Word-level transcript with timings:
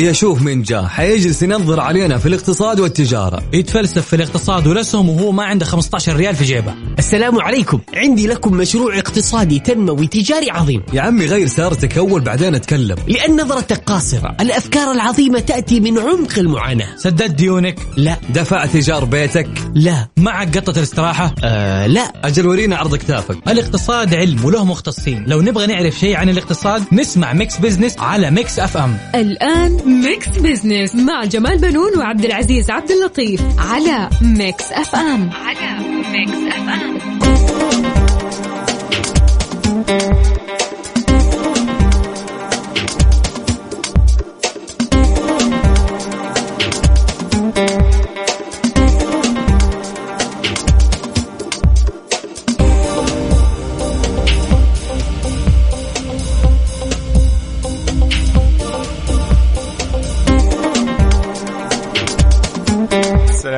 هيا 0.00 0.12
شوف 0.12 0.42
من 0.42 0.62
جاء 0.62 0.84
حيجلس 0.84 1.42
ينظر 1.42 1.80
علينا 1.80 2.18
في 2.18 2.26
الاقتصاد 2.26 2.80
والتجارة. 2.80 3.42
يتفلسف 3.52 4.06
في 4.06 4.16
الاقتصاد 4.16 4.66
ورسم 4.66 5.08
وهو 5.08 5.32
ما 5.32 5.44
عنده 5.44 5.64
15 5.64 6.16
ريال 6.16 6.36
في 6.36 6.44
جيبه. 6.44 6.74
السلام 7.00 7.40
عليكم. 7.40 7.80
عندي 7.94 8.26
لكم 8.26 8.56
مشروع 8.56 8.98
اقتصادي 8.98 9.58
تنموي 9.58 10.06
تجاري 10.06 10.50
عظيم. 10.50 10.82
يا 10.92 11.00
عمي 11.00 11.26
غير 11.26 11.46
سيارتك 11.46 11.98
أول 11.98 12.20
بعدين 12.20 12.54
أتكلم. 12.54 12.96
لأن 13.08 13.40
نظرتك 13.40 13.76
قاصرة. 13.76 14.36
الأفكار 14.40 14.92
العظيمة 14.92 15.38
تأتي 15.38 15.80
من 15.80 15.98
عمق 15.98 16.38
المعاناة. 16.38 16.96
سددت 16.96 17.30
ديونك؟ 17.30 17.78
لا. 17.96 18.16
دفعت 18.34 18.74
إيجار 18.74 19.04
بيتك؟ 19.04 19.48
لا. 19.74 20.08
معك 20.16 20.58
قطة 20.58 20.78
الاستراحة؟ 20.78 21.34
آه 21.44 21.86
لا. 21.86 22.12
أجل 22.24 22.46
ورينا 22.46 22.76
عرض 22.76 22.96
كتافك 22.96 23.48
الاقتصاد 23.48 24.14
علم 24.14 24.44
وله 24.44 24.64
مختصين. 24.64 25.24
لو 25.26 25.40
نبغى 25.40 25.66
نعرف 25.66 25.98
شيء 25.98 26.16
عن 26.16 26.28
الاقتصاد 26.28 26.84
نسمع 26.92 27.32
Mix 27.32 27.58
Business 27.58 27.98
على 27.98 28.30
Mix 28.30 28.58
FM. 28.58 28.96
الآن 29.14 30.02
Mix 30.04 30.28
Business 30.28 30.94
مع 30.94 31.24
جمال 31.24 31.58
بنون 31.58 31.98
وعبد 31.98 32.24
العزيز 32.24 32.70
عبد 32.70 32.90
اللطيف 32.90 33.42
على 33.58 34.10
Mix 34.22 34.72
FM. 34.72 35.30
على 35.30 35.99
Mix 36.12 36.32
F 36.32 36.60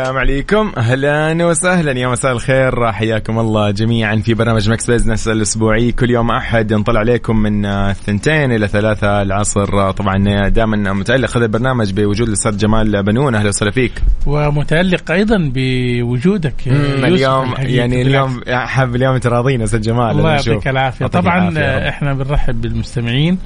السلام 0.02 0.18
عليكم. 0.18 0.72
أهلا 0.76 1.46
وسهلا. 1.46 1.92
يا 1.92 2.08
مساء 2.08 2.32
الخير. 2.32 2.92
حياكم 2.92 3.38
الله 3.38 3.70
جميعا 3.70 4.16
في 4.16 4.34
برنامج 4.34 4.70
Mix 4.70 4.90
Business 4.90 5.28
الأسبوعي. 5.28 5.92
كل 5.92 6.10
يوم 6.10 6.30
أحد 6.30 6.72
نطلع 6.72 7.00
عليكم 7.00 7.36
من 7.36 7.66
الثنتين 7.66 8.52
إلى 8.52 8.68
ثلاثة 8.68 9.22
العصر. 9.22 9.90
طبعا 9.90 10.48
دائما 10.48 10.92
متعلق 10.92 11.36
هذا 11.36 11.44
البرنامج 11.44 11.92
بوجود 11.92 12.28
الأستاذ 12.28 12.56
جمال 12.56 13.02
بنون. 13.02 13.34
أهلا 13.34 13.48
وسهلا 13.48 13.70
فيك. 13.70 13.92
ومتعلق 14.26 15.10
أيضا 15.10 15.50
بوجودك 15.54 16.54
اليوم. 16.66 17.54
يعني 17.58 18.02
اليوم 18.02 18.40
حاب 18.48 18.96
اليوم 18.96 19.16
تراضينا 19.16 19.64
أستاذ 19.64 19.80
جمال. 19.80 20.10
الله. 20.10 20.30
يعطيك 20.30 20.68
العافية. 20.68 21.06
طبعا 21.06 21.48
العافية. 21.48 21.88
إحنا 21.88 22.14
بنرحب 22.14 22.60
بالمستمعين. 22.60 23.38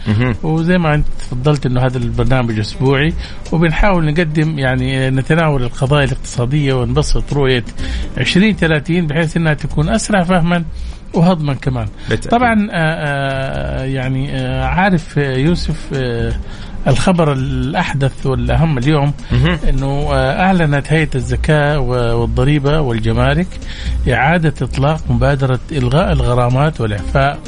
وزي 0.43 0.79
ما 0.79 0.95
أنت 0.95 1.07
تفضلت 1.19 1.67
إنه 1.67 1.81
هذا 1.87 1.99
البرنامج 1.99 2.59
أسبوعي 2.59 3.13
وبنحاول 3.53 4.05
نقدم 4.05 4.59
يعني 4.59 5.11
نتناول 5.11 5.63
القضايا 5.63 6.07
الاقتصاديه 6.47 6.75
ونبسط 6.75 7.33
رؤية 7.33 7.65
2030 8.19 9.07
بحيث 9.07 9.37
إنها 9.37 9.55
تكون 9.55 9.89
أسرع 9.89 10.23
فهما 10.23 10.65
وهضما 11.15 11.55
كمان 11.55 11.87
بالتأكيد. 12.11 12.31
طبعا 12.31 12.69
آه، 12.71 12.75
آه، 12.75 13.85
يعني 13.85 14.37
آه، 14.37 14.65
عارف 14.65 15.17
يوسف 15.17 15.77
الخبر 16.87 17.33
الأحدث 17.33 18.27
والأهم 18.27 18.79
اليوم. 18.79 19.13
إنه 19.69 20.09
أعلنت 20.15 20.93
هيئة 20.93 21.09
الزكاة 21.15 21.79
والضريبة 22.15 22.81
والجمارك 22.81 23.47
إعادة 24.09 24.55
إطلاق 24.63 25.01
مبادرة 25.11 25.61
إلغاء 25.73 26.13
الغرامات 26.13 26.81
والإعفاء 26.81 27.39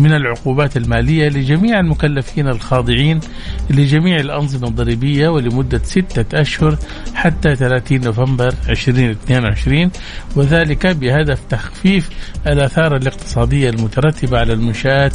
من 0.00 0.12
العقوبات 0.12 0.76
المالية 0.76 1.28
لجميع 1.28 1.80
المكلفين 1.80 2.48
الخاضعين 2.48 3.20
لجميع 3.70 4.20
الأنظمة 4.20 4.68
الضريبية 4.68 5.28
ولمدة 5.28 5.80
ستة 5.84 6.40
أشهر 6.40 6.76
حتى 7.14 7.56
30 7.56 8.00
نوفمبر 8.00 8.54
2022 8.68 9.90
وذلك 10.36 10.86
بهدف 10.86 11.40
تخفيف 11.50 12.10
الآثار 12.46 12.96
الاقتصادية 12.96 13.70
المترتبة 13.70 14.38
على 14.38 14.52
المنشآت 14.52 15.12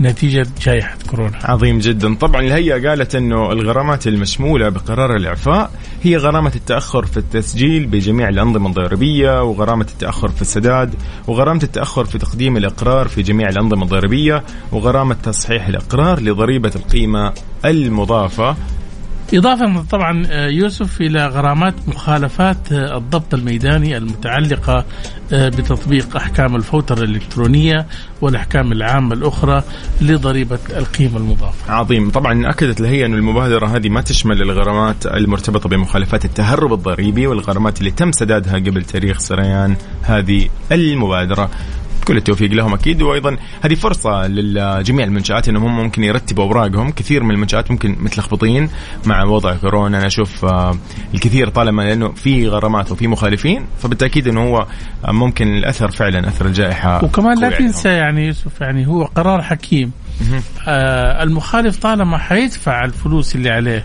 نتيجة 0.00 0.46
جائحة 0.62 0.96
كورونا. 1.10 1.38
عظيم 1.44 1.78
جدا 1.78 2.14
طبعا 2.14 2.40
الهيئة 2.40 2.88
قالت 2.88 3.14
أنه 3.14 3.52
الغرامات 3.52 4.06
المشمولة 4.06 4.68
بقرار 4.68 5.16
الإعفاء 5.16 5.70
هي 6.02 6.16
غرامة 6.16 6.52
التأخر 6.54 7.06
في 7.06 7.16
التسجيل 7.16 7.86
بجميع 7.86 8.28
الأنظمة 8.28 8.68
الضريبية 8.68 9.42
وغرامة 9.42 9.86
التأخر 9.92 10.28
في 10.28 10.42
السداد 10.42 10.94
وغرامة 11.26 11.60
التأخر 11.62 12.04
في 12.04 12.18
تقديم 12.18 12.56
الإقرار 12.56 13.08
في 13.08 13.22
جميع 13.22 13.48
الأنظمة 13.48 13.82
الضريبية 13.82 14.27
وغرامة 14.72 15.16
تصحيح 15.22 15.66
الإقرار 15.66 16.20
لضريبة 16.20 16.72
القيمة 16.76 17.32
المضافة. 17.64 18.56
إضافة 19.34 19.82
طبعا 19.90 20.26
آه، 20.30 20.48
يوسف 20.48 21.00
إلى 21.00 21.26
غرامات 21.26 21.74
مخالفات 21.86 22.72
آه، 22.72 22.96
الضبط 22.96 23.34
الميداني 23.34 23.96
المتعلقة 23.96 24.84
آه، 25.32 25.48
بتطبيق 25.48 26.16
أحكام 26.16 26.56
الفوترة 26.56 27.04
الإلكترونية 27.04 27.86
والأحكام 28.20 28.72
العامة 28.72 29.14
الأخرى 29.14 29.62
لضريبة 30.00 30.58
القيمة 30.70 31.16
المضافة. 31.16 31.72
عظيم. 31.72 32.10
طبعا 32.10 32.50
أكدت 32.50 32.80
الهيئة 32.80 33.06
أن 33.06 33.14
المبادرة 33.14 33.66
هذه 33.66 33.88
ما 33.88 34.00
تشمل 34.00 34.42
الغرامات 34.42 35.06
المرتبطة 35.06 35.68
بمخالفات 35.68 36.24
التهرب 36.24 36.72
الضريبي 36.72 37.26
والغرامات 37.26 37.78
اللي 37.78 37.90
تم 37.90 38.12
سدادها 38.12 38.54
قبل 38.54 38.84
تاريخ 38.84 39.18
سريان 39.18 39.76
هذه 40.02 40.48
المبادرة. 40.72 41.50
كل 42.08 42.16
التوفيق 42.16 42.52
لهم 42.52 42.74
أكيد 42.74 43.02
وأيضا 43.02 43.36
هذه 43.64 43.74
فرصة 43.74 44.26
لجميع 44.26 45.04
المنشآت 45.06 45.48
إنهم 45.48 45.64
هم 45.64 45.76
ممكن 45.76 46.04
يرتبوا 46.04 46.44
أوراقهم 46.44 46.90
كثير 46.90 47.22
من 47.22 47.30
المنشآت 47.30 47.70
ممكن 47.70 47.96
متلخبطين 48.00 48.70
مع 49.06 49.24
وضع 49.24 49.54
كورونا 49.54 49.98
أنا 49.98 50.06
أشوف 50.06 50.44
آه، 50.44 50.78
الكثير 51.14 51.48
طالما 51.48 51.82
لأنه 51.82 52.08
في 52.08 52.48
غرامات 52.48 52.92
وفي 52.92 53.06
مخالفين 53.08 53.66
فبالتأكيد 53.82 54.28
إنه 54.28 54.42
هو 54.42 54.66
ممكن 55.08 55.56
الأثر 55.56 55.90
فعلا 55.90 56.28
أثر 56.28 56.46
الجائحه 56.46 57.04
وكمان 57.04 57.38
لا. 57.40 57.50
تنسى 57.50 57.88
يعني 57.88 58.26
يوسف 58.26 58.60
يعني 58.60 58.86
هو 58.86 59.04
قرار 59.04 59.42
حكيم 59.42 59.92
آه 60.68 61.22
المخالف 61.22 61.76
طالما 61.76 62.18
حيدفع 62.18 62.84
الفلوس 62.84 63.34
اللي 63.34 63.50
عليه 63.50 63.84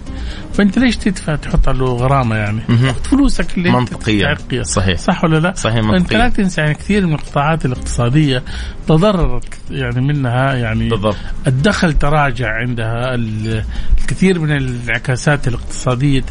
فأنت 0.54 0.80
ليش 0.80 0.98
تدفع 0.98 1.36
تحط 1.36 1.70
له 1.70 1.86
غرامة 1.86 2.36
يعني 2.36 2.62
خذ 2.68 2.94
فلوسك 2.94 3.58
اللي. 3.58 3.86
تستحقها. 4.30 4.64
صحيح. 4.64 4.98
صح 4.98 5.24
ولا 5.24 5.38
لا 5.40 5.54
صحيح 5.56 5.78
انت 5.78 5.86
منطقياً. 5.86 6.18
لا 6.18 6.30
تنسى 6.30 6.62
يعني 6.62 6.74
كثير 6.74 7.08
من 7.08 7.14
القطاعات 7.14 7.66
الاقتصادية 7.66 8.13
تضررت 8.88 9.44
يعني 9.72 10.02
منها 10.02 10.54
يعني 10.54 10.90
بالضبط. 10.90 11.16
الدخل 11.48 11.94
تراجع 11.94 12.48
عندها 12.56 13.16
ال- 13.16 13.64
الكثير 14.02 14.40
من 14.40 14.52
الانعكاسات 14.58 15.48
الاقتصادية 15.48 16.24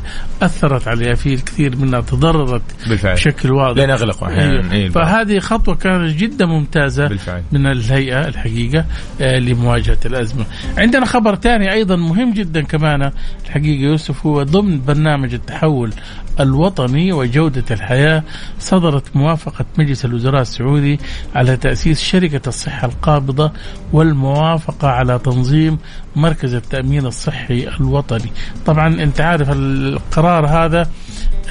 أثرت 0.43 0.89
عليها 0.89 1.15
في 1.15 1.35
الكثير 1.35 1.77
منها 1.77 2.01
تضررت 2.01 2.63
بالفعل. 2.89 3.15
بشكل 3.15 3.53
واضح 3.53 3.79
لين 3.81 3.91
أغلقوا 3.91 4.29
أحياناً. 4.29 4.51
أيوه. 4.53 4.73
إيه 4.73 4.87
البعض. 4.87 5.05
فهذه 5.07 5.39
خطوة 5.39 5.75
كانت 5.75 6.17
جدا 6.17 6.47
ممتازة 6.47 7.09
بالفعل. 7.09 7.43
من 7.53 7.67
الهيئة 7.67 8.29
الحقيقة 8.29 8.85
آه، 9.21 9.39
لمواجهة 9.39 9.99
الأزمة. 10.07 10.45
عندنا 10.79 11.07
خبر 11.07 11.35
ثاني 11.35 11.73
أيضا 11.73 11.97
مهم 11.97 12.33
جدا 12.33 12.63
كمان 12.63 13.11
الحقيقة 13.47 13.83
يوسف 13.83 14.27
هو 14.27 14.43
ضمن 14.43 14.81
برنامج 14.85 15.35
التحول 15.35 15.93
الوطني 16.41 17.13
وجودة 17.13 17.65
الحياة 17.71 18.23
صدرت 18.59 19.17
موافقة 19.17 19.65
مجلس 19.79 20.05
الوزراء 20.05 20.41
السعودي 20.43 20.99
على 21.35 21.57
تأسيس 21.73 22.01
شركة 22.01 22.49
الصحة 22.49 22.87
القابضة 22.89 23.53
والموافقة 23.93 24.89
على 24.89 25.19
تنظيم 25.19 25.79
مركز 26.17 26.55
التأمين 26.55 27.07
الصحي 27.07 27.69
الوطني. 27.69 28.33
طبعا 28.67 29.03
أنت 29.03 29.21
عارف 29.21 29.51
القرار 29.51 30.47
هذا 30.47 30.91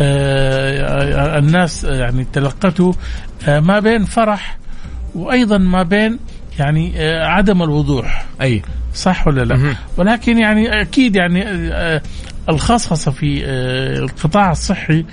آه، 0.02 1.40
الناس 1.40 1.84
يعني 1.84 2.28
تلقته 2.34 2.96
آه، 3.48 3.60
ما 3.60 3.80
بين 3.80 4.06
فرح 4.06 4.58
وأيضا 5.16 5.58
ما 5.58 5.84
بين 5.84 6.20
يعني 6.60 6.94
آه، 6.96 7.26
عدم 7.26 7.64
الوضوح 7.64 8.26
أي 8.42 8.62
صح 8.94 9.28
ولا 9.28 9.42
لا. 9.42 9.76
ولكن 9.98 10.38
يعني 10.38 10.82
أكيد 10.82 11.16
يعني 11.16 11.46
الخصخصة 12.50 13.12
في 13.12 13.46
القطاع 14.04 14.52
الصحي 14.52 15.06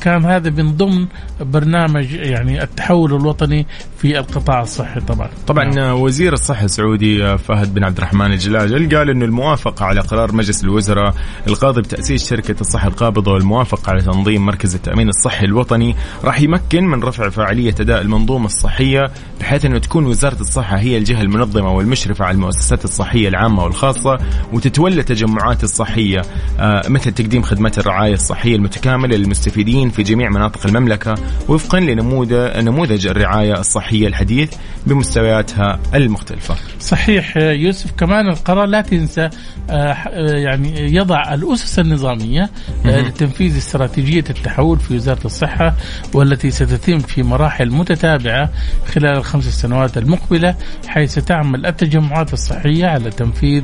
كان 0.00 0.24
هذا 0.24 0.50
من 0.50 0.76
ضمن 0.76 1.06
برنامج 1.40 2.12
يعني 2.12 2.62
التحول 2.62 3.14
الوطني 3.14 3.66
في 3.98 4.18
القطاع 4.18 4.62
الصحي 4.62 5.00
طبعا. 5.00 5.28
طبعا 5.46 5.92
وزير 5.92 6.32
الصحة 6.32 6.64
السعودي 6.64 7.38
فهد 7.38 7.74
بن 7.74 7.84
عبد 7.84 7.96
الرحمن 7.96 8.32
الجلاجل 8.32 8.96
قال 8.96 9.10
انه 9.10 9.24
الموافقة 9.24 9.84
على 9.84 10.00
قرار 10.00 10.34
مجلس 10.34 10.64
الوزراء 10.64 11.14
القاضي 11.48 11.80
بتأسيس 11.80 12.30
شركة 12.30 12.60
الصحة 12.60 12.88
القابضة 12.88 13.32
والموافقة 13.32 13.90
على 13.90 14.02
تنظيم 14.02 14.46
مركز 14.46 14.74
التأمين 14.74 15.08
الصحي 15.08 15.46
الوطني 15.46 15.96
راح 16.24 16.40
يمكن 16.40 16.84
من 16.84 17.02
رفع 17.02 17.28
فاعلية 17.28 17.74
أداء 17.80 18.00
المنظومة 18.00 18.46
الصحية 18.46 19.10
بحيث 19.40 19.64
إنه 19.64 19.78
تكون 19.78 20.06
وزارة 20.06 20.40
الصحة 20.40 20.76
هي 20.76 20.98
الجهة 20.98 21.22
المنظمة 21.22 21.74
والمشرفة 21.74 22.24
على 22.24 22.34
المؤسسات 22.34 22.84
الصحية 22.84 23.28
العامة 23.28 23.64
والخاصة 23.64 24.18
وتتولى 24.52 25.00
التجمعات 25.00 25.64
الصحية 25.64 26.22
آه، 26.58 26.88
مثل 26.88 27.12
تقديم 27.12 27.42
خدمات 27.42 27.78
الرعاية 27.78 28.14
الصحية 28.14 28.56
المتكاملة 28.56 29.16
للمستشفيات 29.16 29.49
المستفيدين 29.50 29.90
في 29.90 30.02
جميع 30.02 30.28
مناطق 30.30 30.66
المملكة 30.66 31.14
وفقا 31.48 31.80
لنموذج 31.80 32.34
نموذج 32.56 33.06
الرعاية 33.06 33.52
الصحية 33.52 34.06
الحديث 34.06 34.54
بمستوياتها 34.86 35.80
المختلفة. 35.94 36.54
صحيح 36.80 37.36
يوسف 37.36 37.90
كمان 37.92 38.28
القرار 38.28 38.66
لا 38.66 38.80
تنسى 38.80 39.30
آه، 39.70 39.72
آه، 39.72 40.36
يعني 40.36 40.94
يضع 40.94 41.34
الأسس 41.34 41.78
النظامية 41.78 42.50
آه، 42.86 43.00
لتنفيذ 43.00 43.56
استراتيجية 43.56 44.24
التحول 44.30 44.78
في 44.78 44.94
وزارة 44.94 45.24
الصحة 45.24 45.74
والتي 46.14 46.50
ستتم 46.50 46.98
في 46.98 47.22
مراحل 47.22 47.70
متتابعة 47.70 48.50
خلال 48.94 49.16
الخمس 49.16 49.44
سنوات 49.44 49.98
المقبلة 49.98 50.54
حيث 50.86 51.18
تعمل 51.18 51.66
التجمعات 51.66 52.32
الصحية 52.32 52.86
على 52.86 53.10
تنفيذ 53.10 53.62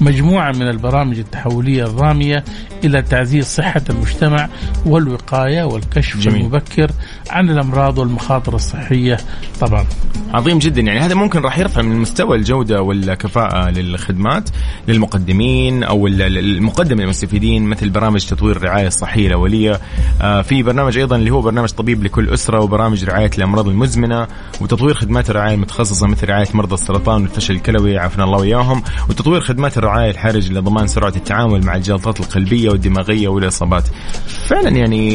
مجموعة 0.00 0.52
من 0.52 0.68
البرامج 0.68 1.18
التحولية 1.18 1.84
الرامية 1.84 2.44
إلى 2.84 3.02
تعزيز 3.02 3.46
صحة 3.46 3.82
المجتمع 3.90 4.48
والوقاية. 4.86 5.27
والكشف 5.32 6.18
جميل. 6.20 6.40
المبكر 6.40 6.90
عن 7.30 7.50
الأمراض 7.50 7.98
والمخاطر 7.98 8.54
الصحية. 8.54 9.16
طبعا. 9.60 9.86
عظيم 10.34 10.58
جدا. 10.58 10.80
يعني 10.80 11.00
هذا 11.00 11.14
ممكن 11.14 11.40
راح 11.40 11.58
يرفع 11.58 11.82
من 11.82 11.96
مستوى 11.98 12.36
الجودة 12.36 12.82
والكفاءة 12.82 13.70
للخدمات 13.70 14.50
للمقدمين 14.88 15.82
أو 15.84 16.06
ال- 16.06 16.22
ال- 16.22 16.38
المقدم 16.38 17.00
للمستفيدين 17.00 17.64
مثل 17.64 17.90
برامج 17.90 18.26
تطوير 18.26 18.56
الرعاية 18.56 18.86
الصحية 18.86 19.26
الأولية. 19.26 19.80
آه، 20.22 20.42
في 20.42 20.62
برنامج 20.62 20.98
أيضا 20.98 21.16
اللي 21.16 21.30
هو 21.30 21.40
برنامج 21.40 21.68
طبيب 21.68 22.04
لكل 22.04 22.28
أسرة 22.30 22.60
وبرامج 22.60 23.04
رعاية 23.04 23.30
الأمراض 23.38 23.68
المزمنة 23.68 24.26
وتطوير 24.60 24.94
خدمات 24.94 25.30
الرعاية 25.30 25.54
المتخصصة 25.54 26.06
مثل 26.06 26.28
رعاية 26.28 26.48
مرضى 26.54 26.74
السرطان 26.74 27.22
والفشل 27.22 27.54
الكلوي. 27.54 27.98
عافنا 27.98 28.24
الله 28.24 28.38
وإياهم. 28.38 28.82
وتطوير 29.10 29.40
خدمات 29.40 29.78
الرعاية 29.78 30.10
الحرج 30.10 30.52
لضمان 30.52 30.86
سرعة 30.86 31.12
التعامل 31.16 31.64
مع 31.66 31.74
الجلطات 31.76 32.20
القلبية 32.20 32.70
والدماغية 32.70 33.28
والإصابات. 33.28 33.84
فعلا 34.26 34.68
يعني 34.68 35.07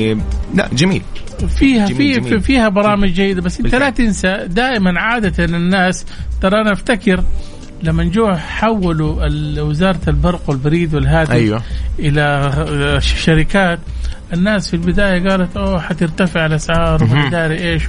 لا 0.55 0.69
جميل 0.73 1.01
فيها 1.47 1.87
جميل، 1.87 2.13
في 2.23 2.29
جميل. 2.29 2.41
فيها 2.41 2.69
برامج 2.69 3.09
جيدة 3.09 3.41
بس 3.41 3.59
انت 3.59 3.75
لا. 3.75 3.89
تنسى 3.89 4.37
دائما 4.47 4.99
عادة 4.99 5.45
الناس 5.45 6.05
ترى 6.41 6.61
أنا 6.61 6.71
أفتكر 6.73 7.23
لما 7.83 8.03
جو 8.03 8.31
حولوا 8.35 9.27
وزارة 9.61 9.99
البرق 10.07 10.41
والبريد 10.47 10.95
والهاتف 10.95 11.31
أيوة. 11.31 11.61
إلى 11.99 12.51
شركات 13.01 13.79
الناس 14.33 14.67
في 14.69 14.73
البداية 14.73 15.29
قالت 15.29 15.57
أوه 15.57 15.79
حترتفع 15.81 16.45
الأسعار 16.45 17.03
وما 17.03 17.29
داري 17.29 17.71
إيش 17.73 17.83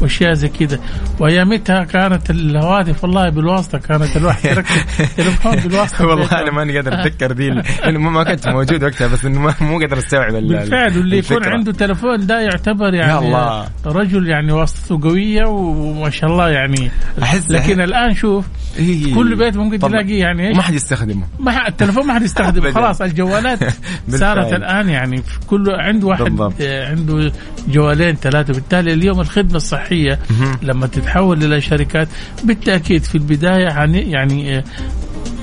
وأشياء 0.00 0.32
زي 0.32 0.48
كذا 0.48 0.78
وأيامتها 1.20 1.84
كانت 1.84 2.30
الهواتف 2.30 3.04
والله 3.04 3.28
بالواسطة 3.28 3.78
كانت 3.78 4.16
الواحد 4.16 4.44
يركب 4.44 4.76
تليفون 5.16 5.56
بالواسطة 5.56 6.06
والله. 6.06 6.32
أنا 6.32 6.50
ماني 6.50 6.76
قادر 6.76 6.94
أتذكر 7.00 7.32
ذي 7.32 7.48
لأنه 7.50 7.98
ما 7.98 8.24
كنت 8.24 8.48
موجود 8.48 8.84
وقتها 8.84 9.06
بس 9.08 9.24
إنه 9.24 9.54
مو 9.60 9.78
قادر 9.78 9.98
أستوعب 9.98 10.34
ال- 10.34 10.48
بالفعل 10.48 10.98
واللي 10.98 11.18
يكون. 11.18 11.44
عنده 11.46 11.72
تلفون 11.72 12.26
ده 12.26 12.40
يعتبر 12.40 12.94
يعني 12.94 13.18
الله. 13.18 13.68
رجل 13.86 14.28
يعني 14.28 14.52
واسطته 14.52 15.00
قوية 15.08 15.44
وما 15.46 16.10
شاء 16.10 16.30
الله 16.30 16.48
يعني 16.48 16.90
أحس- 17.20 17.50
لكن 17.50 17.80
الآن 17.80 18.14
شوف. 18.14 18.44
كل 19.14 19.36
بيت 19.36 19.56
ممكن 19.56 19.78
طبعاً. 19.78 19.90
تلاقي 20.02 20.18
يعني 20.18 20.48
إيش 20.48 20.56
ما 20.56 20.62
حد 20.62 20.74
يستخدمه 20.74 21.26
ما 21.40 21.68
التلفون 21.68 22.06
ما 22.06 22.14
حد 22.14 22.22
يستخدمه. 22.22 22.70
خلاص 22.78 23.02
الجوالات. 23.02 23.58
صارت 24.08 24.52
الآن 24.52 24.88
يعني 24.88 25.16
في 25.22 25.38
كل 25.46 25.70
عنده 25.80 26.06
واحد 26.06 26.24
بالضبط. 26.24 26.54
آه، 26.60 26.88
عنده 26.90 27.32
جوالين 27.68 28.14
ثلاثة. 28.14 28.52
بالتالي 28.52 28.92
اليوم 28.92 29.20
الخدمة 29.20 29.56
الصحية 29.56 30.18
لما 30.62 30.86
تتحول 30.86 31.44
إلى 31.44 31.60
شركات 31.60 32.08
بالتأكيد 32.44 33.02
في 33.02 33.14
البداية 33.14 33.68
يعني 33.94 34.58
آه، 34.58 34.64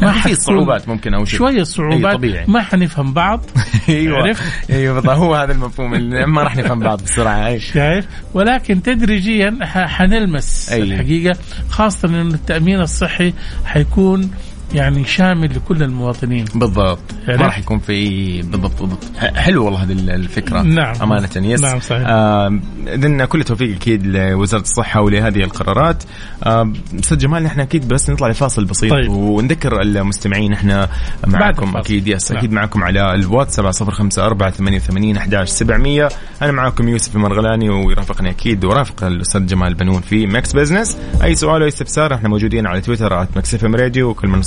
ما 0.02 0.12
في 0.12 0.36
صعوبات 0.36 0.88
ممكن 0.90 1.14
أو 1.14 1.26
شيء. 1.26 1.40
شوية 1.40 1.64
صعوبات. 1.64 2.14
طبيعي. 2.16 2.46
ما 2.48 2.62
حنفهم 2.62 3.14
بعض. 3.14 3.46
أيوه. 3.90 4.18
عرفت؟ 4.18 4.44
أيوه 4.70 5.14
هو 5.14 5.36
هذا 5.36 5.52
المفهوم. 5.52 5.94
اللي 5.94 6.26
ما 6.26 6.44
راح 6.44 6.56
نفهم 6.58 6.80
بعض 6.80 7.04
بسرعة. 7.04 7.48
إي. 7.48 7.60
شايف؟ 7.60 8.06
ولكن 8.34 8.82
تدريجيا 8.82 9.58
حنلمس 9.66 10.70
أي. 10.72 10.84
الحقيقة 10.84 11.38
خاصة 11.70 12.08
إن 12.08 12.28
التأمين 12.28 12.80
الصحي 12.82 13.34
حيكون 13.66 14.32
يعني 14.74 15.06
شامل 15.06 15.56
لكل 15.56 15.84
المواطنين 15.84 16.46
بالضبط 16.56 17.00
عرفت؟ 17.28 17.40
ما 17.40 17.46
راح 17.46 17.60
يكون 17.60 17.80
في 17.80 18.42
بالضبط 18.42 18.82
بالضبط 18.82 19.04
حلو 19.36 19.66
والله 19.66 19.84
هذه 19.84 19.92
ال- 19.92 20.10
الفكرة 20.10 20.62
نعم. 20.62 20.96
أمانة 21.02 21.30
yes 21.36 21.62
نعم، 21.62 21.80
صحيح. 21.80 22.04
آه 22.08 22.60
إذن 22.88 23.26
كل 23.26 23.40
التوفيق 23.40 23.76
أكيد 23.76 24.06
لوزارة 24.08 24.62
الصحة 24.62 25.02
ولهذه 25.02 25.44
القرارات 25.44 26.04
آه، 26.44 26.74
أستاذ 27.00 27.18
جمال 27.18 27.44
نحن 27.44 27.60
أكيد 27.60 27.88
بس 27.88 28.10
نطلع 28.10 28.28
لفاصل 28.28 28.66
بسيط 28.66 28.92
طيب. 28.92 29.10
ونذكر 29.10 29.82
المستمعين 29.82 30.54
إحنا 30.54 30.90
معكم. 31.28 31.78
أكيد 31.78 32.08
yes 32.08 32.32
نعم. 32.32 32.40
أكيد 32.40 32.52
معكم 32.52 32.84
على 32.84 33.14
الواتس 33.16 33.56
7054 33.56 34.52
88 34.52 35.18
11 35.18 35.46
700 35.52 36.10
أنا 36.42 36.52
معكم 36.52 36.90
يوسف 36.90 37.16
المرغلاني 37.16 37.70
ويرافقني 37.70 38.30
أكيد 38.30 38.66
ورافق 38.66 39.04
الأستاذ 39.04 39.46
جمال 39.46 39.74
بنون 39.74 40.02
في 40.02 40.26
Mix 40.28 40.54
Business 40.54 40.98
أي 41.24 41.36
سؤال 41.36 41.62
أو 41.62 41.68
استفسار 41.68 42.14
إحنا 42.14 42.30
موجودين 42.30 42.68
على 42.68 42.82
تويتر 42.82 43.28
@ماكس 43.36 43.56
راديو 43.64 44.10
وكل 44.10 44.28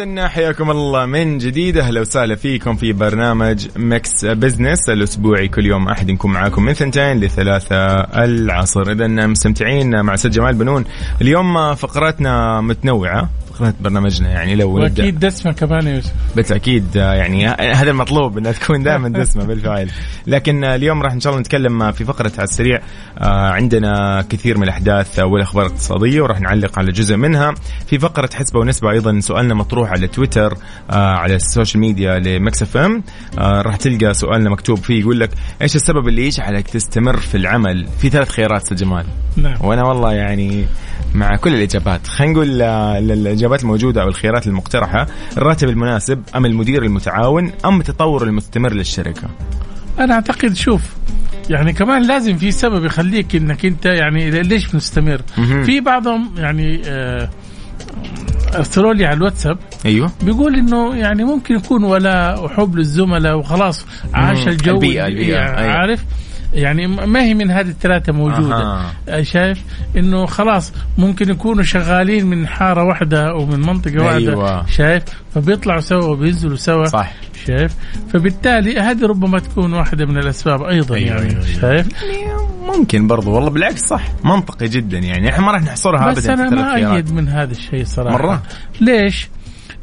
إذا 0.00 0.28
حياكم 0.28 0.70
الله 0.70 1.06
من 1.06 1.38
جديد. 1.38 1.76
أهلا 1.76 2.00
وسهلا 2.00 2.34
فيكم 2.34 2.76
في 2.76 2.92
برنامج 2.92 3.68
Mix 3.76 4.24
Business 4.24 4.88
الأسبوعي. 4.88 5.48
كل 5.48 5.66
يوم 5.66 5.88
أحد 5.88 6.10
نكون 6.10 6.32
معاكم 6.32 6.64
من 6.64 6.72
ثنتين 6.72 7.20
لثلاثة 7.20 7.76
العصر. 8.24 8.92
إذا 8.92 9.06
مستمتعين 9.06 10.00
مع 10.00 10.14
أستاذ 10.14 10.30
جمال 10.30 10.54
بنون. 10.54 10.84
اليوم 11.22 11.74
فقراتنا 11.74 12.60
متنوعة. 12.60 13.28
فقرات 13.54 13.74
برنامجنا 13.80 14.28
يعني 14.30 14.54
لو 14.54 14.70
وأكيد 14.76 15.20
دسمة 15.20 15.52
كمان 15.52 15.86
يا 15.86 15.94
يوسف. 15.94 16.12
بالتاكيد 16.36 16.96
آه، 16.96 17.12
يعني 17.14 17.46
ه- 17.48 17.56
هذا 17.74 17.90
المطلوب 17.90 18.38
إنها 18.38 18.52
تكون 18.52 18.82
دائما 18.82 19.08
دسمة 19.20 19.44
بالفعل. 19.44 19.90
لكن 20.26 20.64
آه، 20.64 20.74
اليوم 20.74 21.02
راح 21.02 21.12
إن 21.12 21.20
شاء 21.20 21.30
الله 21.32 21.40
نتكلم 21.40 21.82
آه، 21.82 21.90
في 21.90 22.04
فقرة 22.04 22.32
على 22.38 22.44
السريع 22.44 22.80
آه، 23.18 23.50
عندنا 23.50 24.24
كثير 24.30 24.56
من 24.58 24.62
الأحداث 24.64 25.18
آه، 25.18 25.24
والأخبار 25.26 25.66
الاقتصادية 25.66 26.20
وراح 26.22 26.40
نعلق 26.40 26.78
على 26.78 26.92
جزء 26.92 27.16
منها. 27.16 27.54
في 27.86 27.98
فقرة 27.98 28.30
حسبة 28.34 28.60
ونسبة 28.60 28.90
أيضا 28.90 29.20
سؤالنا 29.20 29.54
مطروح 29.54 29.90
على 29.90 30.06
تويتر 30.06 30.56
آه، 30.90 30.94
على 31.14 31.34
السوشيال 31.34 31.80
ميديا 31.80 32.18
لمكس 32.18 32.62
إف 32.62 32.76
إم. 32.76 33.02
آه، 33.38 33.62
راح 33.62 33.76
تلقى 33.76 34.14
سؤالنا 34.14 34.50
مكتوب 34.50 34.78
فيه 34.78 35.00
يقول 35.00 35.20
لك 35.20 35.30
إيش 35.62 35.76
السبب 35.76 36.08
اللي 36.08 36.26
يجعلك 36.26 36.68
تستمر 36.70 37.16
في 37.16 37.36
العمل؟ 37.36 37.86
في 37.98 38.10
ثلاث 38.10 38.28
خيارات 38.28 38.62
أستاذ 38.62 38.76
جمال. 38.76 39.04
نعم. 39.36 39.56
وأنا 39.60 39.82
والله 39.86 40.12
يعني 40.12 40.64
مع 41.14 41.36
كل 41.36 41.54
الإجابات. 41.54 42.06
خلينا 42.06 42.32
نقول 42.32 42.62
آه، 42.62 42.98
الإجابات 43.44 43.62
الموجودة 43.62 44.02
أو 44.02 44.08
الخيارات 44.08 44.46
المقترحة 44.46 45.06
الراتب 45.36 45.68
المناسب 45.68 46.22
أم 46.36 46.46
المدير 46.46 46.82
المتعاون 46.82 47.52
أم 47.64 47.80
التطور 47.80 48.22
المستمر 48.24 48.72
للشركة 48.72 49.28
أنا 49.98 50.14
أعتقد 50.14 50.52
شوف 50.56 50.82
يعني 51.50 51.72
كمان 51.72 52.06
لازم 52.06 52.36
في 52.36 52.50
سبب 52.52 52.84
يخليك 52.84 53.36
إنك 53.36 53.66
أنت 53.66 53.86
يعني 53.86 54.30
ليش 54.30 54.74
مهم. 55.38 55.64
في 55.64 55.80
بعضهم 55.80 56.30
يعني 56.36 56.82
آه، 56.86 57.30
ارسلوا 58.54 58.94
لي 58.94 59.06
على 59.06 59.16
الواتساب 59.16 59.58
أيوه 59.86 60.12
بيقول 60.22 60.54
إنه 60.54 60.94
يعني 60.94 61.24
ممكن 61.24 61.54
يكون 61.54 61.84
ولاء 61.84 62.44
وحب 62.44 62.76
للزملاء 62.76 63.38
وخلاص 63.38 63.86
عاش. 64.14 64.48
الجو 64.48 64.80
البيئة- 64.80 64.84
البيئة، 64.84 65.34
يعني 65.34 65.58
أيوة. 65.58 65.72
عارف 65.72 66.04
يعني 66.54 66.86
ما 66.86 67.22
هي 67.22 67.34
من 67.34 67.50
هذه 67.50 67.68
الثلاثة 67.68 68.12
موجودة 68.12 68.56
أها. 68.56 68.92
آه، 69.08 69.22
شايف 69.22 69.62
إنه 69.96 70.26
خلاص 70.26 70.72
ممكن 70.98 71.30
يكونوا 71.30 71.62
شغالين 71.62 72.26
من 72.26 72.46
حارة 72.48 72.84
واحدة 72.84 73.30
أو 73.30 73.46
من 73.46 73.60
منطقة 73.60 74.04
واحدة 74.04 74.32
أيوة. 74.32 74.66
شايف 74.66 75.02
فبيطلعوا 75.34 75.80
سوا 75.80 76.04
وبينزلوا 76.04 76.56
سوا 76.56 76.84
صح 76.84 77.12
شايف 77.46 77.74
فبالتالي 78.12 78.80
هذه 78.80 79.06
ربما 79.06 79.38
تكون 79.38 79.72
واحدة 79.72 80.06
من 80.06 80.18
الأسباب 80.18 80.62
أيضا 80.62 80.94
أيوة، 80.94 81.08
يعني 81.08 81.30
أيوة، 81.30 81.44
أيوة. 81.46 81.60
شايف 81.60 81.86
ممكن 82.76 83.06
برضو 83.06 83.30
والله 83.30 83.50
بالعكس 83.50 83.86
صح 83.86 84.02
منطقي 84.24 84.68
جدا 84.68 84.98
يعني 84.98 85.28
إحنا 85.28 85.44
ما 85.44 85.52
راح 85.52 85.62
نحصرها 85.62 86.12
بس 86.12 86.26
ابدا 86.26 86.34
أنا 86.34 86.50
في 86.50 86.56
ثلاث 86.56 86.84
ما 86.84 86.96
أيد 86.96 87.12
من 87.12 87.28
هذا 87.28 87.52
الشيء 87.52 87.84
صراحة 87.84 88.18
مرة؟ 88.18 88.42
ليش؟ 88.80 89.28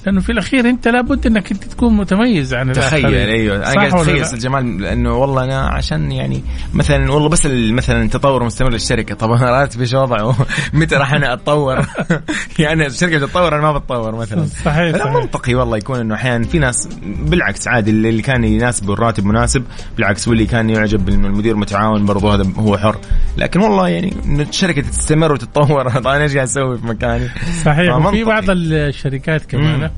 لأنه 0.06 0.22
في 0.22 0.32
الأخير 0.32 0.70
أنت 0.70 0.88
لابد 0.88 1.28
أنك 1.28 1.52
أنت 1.52 1.64
تكون 1.64 1.98
متميز 1.98 2.54
عن 2.54 2.72
تخيل 2.72 3.06
الآخرين. 3.06 3.30
أيوه. 3.30 3.56
أنا 3.56 3.74
قاعد 3.74 3.94
اتخيل 3.94 4.16
لا؟ 4.16 4.22
أستاذ 4.22 4.40
جمال 4.40 4.82
لأنه 4.82 5.14
والله 5.14 5.44
أنا 5.44 5.60
عشان 5.68 6.12
يعني 6.12 6.44
مثلا 6.74 7.12
والله 7.12 7.30
بس 7.30 7.46
مثلا 7.52 8.10
تطور 8.10 8.44
مستمر 8.44 8.70
للشركة. 8.70 9.16
طب 9.16 9.32
أنا 9.32 9.52
راتبي 9.52 9.82
إيش 9.82 9.94
وضعه. 9.94 10.36
متى 10.74 10.96
راح 10.96 11.14
أنا 11.14 11.34
أتطور؟ 11.34 11.86
يعني 12.60 12.86
الشركة 12.88 13.18
بتتطور 13.18 13.56
أنا 13.56 13.62
ما 13.62 13.78
بتطور 13.78 14.16
مثلا. 14.16 14.46
صحيح 14.46 14.98
صحيح. 14.98 15.14
منطقي 15.14 15.56
والله 15.56 15.78
يكون 15.78 16.00
إنه 16.00 16.16
أحيانا 16.16 16.44
في 16.44 16.60
ناس 16.60 16.90
بالعكس 17.04 17.68
عادي 17.68 17.92
اللي 17.92 18.22
كان 18.22 18.44
يناسبه 18.44 18.94
الراتب 18.94 19.26
مناسب 19.26 19.64
بالعكس 19.98 20.28
واللي 20.28 20.46
كان 20.46 20.70
يعجب 20.70 21.10
إنه 21.10 21.28
المدير 21.28 21.56
متعاون 21.56 22.06
برضه 22.06 22.36
هذا 22.36 22.52
هو 22.58 22.78
حر. 22.78 22.98
لكن 23.38 23.60
والله 23.60 23.90
يعني 23.90 24.14
إنه 24.26 24.44
الشركة 24.44 24.82
تستمر 24.82 25.32
وتتطور. 25.32 25.90
طيب 26.00 26.08
أنا 26.08 26.24
إيش 26.24 26.34
قاعد 26.36 26.48
أسوي 26.48 26.78
في 26.78 26.86
مكاني؟ 26.86 27.28
صحيح 27.66 27.96
فمنطقي. 27.96 28.24
بعض 28.24 28.44
الشركات 28.50 29.46
كمان. 29.46 29.91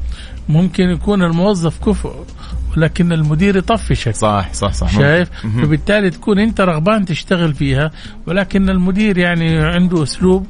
مم. 0.50 0.56
ممكن 0.56 0.84
يكون 0.84 1.24
الموظف 1.24 1.90
كفؤ 1.90 2.14
ولكن 2.78 3.12
المدير 3.14 3.58
يطفشك 3.58 4.16
صح 4.16 4.54
صح 4.54 4.74
صح 4.74 4.98
شايف. 5.00 5.30
فبالتالي 5.42 6.10
تكون 6.10 6.40
انت 6.40 6.62
رغبان 6.62 7.06
تشتغل 7.06 7.54
فيها 7.54 7.92
ولكن 8.28 8.70
المدير 8.70 9.18
يعني 9.18 9.58
عنده 9.58 10.04
أسلوب 10.04 10.48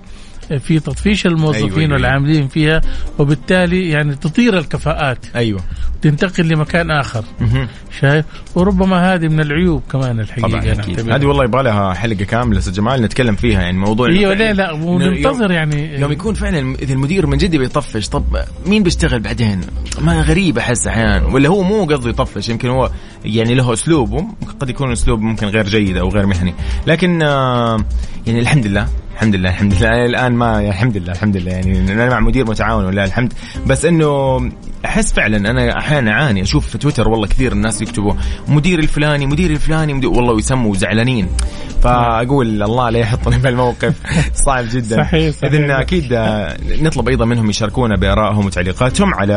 في 0.60 0.80
تطفيش 0.80 1.26
الموظفين 1.26 1.64
أيوة، 1.64 1.80
أيوة. 1.80 1.94
والعاملين 1.94 2.48
فيها 2.48 2.82
وبالتالي 3.20 3.90
يعني 3.90 4.16
تطير 4.16 4.58
الكفاءات. 4.58 5.26
أيوه. 5.36 5.60
تنتقل 6.02 6.48
لمكان 6.48 6.92
آخر. 6.92 7.24
شايف؟ 8.00 8.26
وربما 8.56 9.14
هذه 9.14 9.28
من 9.28 9.40
العيوب 9.40 9.82
كمان 9.92 10.20
الحقيقة. 10.20 10.74
طبعا. 10.74 11.16
هذه 11.16 11.26
والله 11.26 11.44
يبغى 11.44 11.64
لها 11.64 11.94
حلقة 11.94 12.26
كاملة 12.26 12.60
أستاذ 12.60 12.74
جمال 12.74 13.02
نتكلم 13.02 13.36
فيها 13.36 13.62
يعني 13.62 13.78
موضوع 13.78 14.08
إيوه 14.08 14.34
لا 14.34 14.76
إنه 14.76 14.86
وننتظر 14.86 15.52
يعني. 15.52 16.00
يوم 16.00 16.12
يكون 16.12 16.34
فعلا 16.34 16.76
إذا 16.82 16.94
المدير 16.94 17.28
من 17.28 17.38
جد 17.38 17.56
بيطفش 17.56 18.10
طب 18.10 18.24
مين 18.66 18.84
بيشتغل 18.84 19.20
بعدين؟ 19.20 19.62
ما 20.02 20.22
غريب 20.22 20.58
أحس 20.58 20.88
أحيانا. 20.88 21.26
ولا 21.28 21.50
هو 21.50 21.64
مو 21.64 21.86
قصده 21.86 22.10
يطفش 22.10 22.50
يمكن 22.50 22.70
هو 22.70 22.92
يعني 23.26 23.56
له 23.56 23.74
اسلوبه 23.74 24.26
قد 24.60 24.70
يكون 24.70 24.92
أسلوب 24.92 25.22
ممكن 25.22 25.48
غير 25.48 25.66
جيد 25.66 25.98
أو 25.98 26.10
غير 26.10 26.26
مهني. 26.26 26.54
لكن 26.88 27.22
آه، 27.22 27.86
يعني 28.28 28.40
الحمد 28.40 28.68
لله 28.68 28.88
الحمد 29.14 29.36
لله 29.36 29.50
الحمد 29.50 29.74
لله. 29.74 30.06
الآن 30.06 30.34
ما 30.34 30.60
الحمد 30.60 30.98
لله 30.98 31.12
الحمد 31.12 31.38
لله. 31.38 31.52
يعني 31.52 31.94
أنا 31.94 32.10
مع 32.10 32.20
مدير 32.20 32.46
متعاون 32.46 32.86
ولا 32.86 33.06
الحمد. 33.06 33.34
بس 33.68 33.86
إنه 33.86 34.38
أحس 34.86 35.14
فعلا 35.14 35.38
أنا 35.38 35.78
أحيانا 35.78 36.12
أعاني. 36.12 36.42
أشوف 36.42 36.68
في 36.68 36.78
تويتر 36.78 37.08
والله 37.08 37.28
كثير 37.28 37.52
الناس 37.52 37.82
يكتبوا 37.82 38.14
مدير 38.48 38.80
الفلاني 38.80 39.26
مدير 39.26 39.52
الفلاني 39.52 39.94
مدير 39.94 40.10
والله 40.10 40.34
ويسموا 40.34 40.76
زعلانين. 40.76 41.28
فأقول 41.84 42.64
الله 42.64 42.90
لا 42.90 43.00
يحطني 43.00 43.40
في 43.40 43.50
الموقف. 43.50 43.94
صعب 44.46 44.66
جدا. 44.72 44.98
صحيح، 44.98 45.36
صحيح. 45.36 45.54
إذن 45.54 45.72
أكيد 45.72 46.14
آه، 46.14 46.58
نطلب 46.82 47.10
أيضا 47.10 47.26
منهم 47.26 47.50
يشاركونا 47.50 47.96
بآرائهم 47.96 48.46
وتعليقاتهم 48.46 49.14
على 49.14 49.34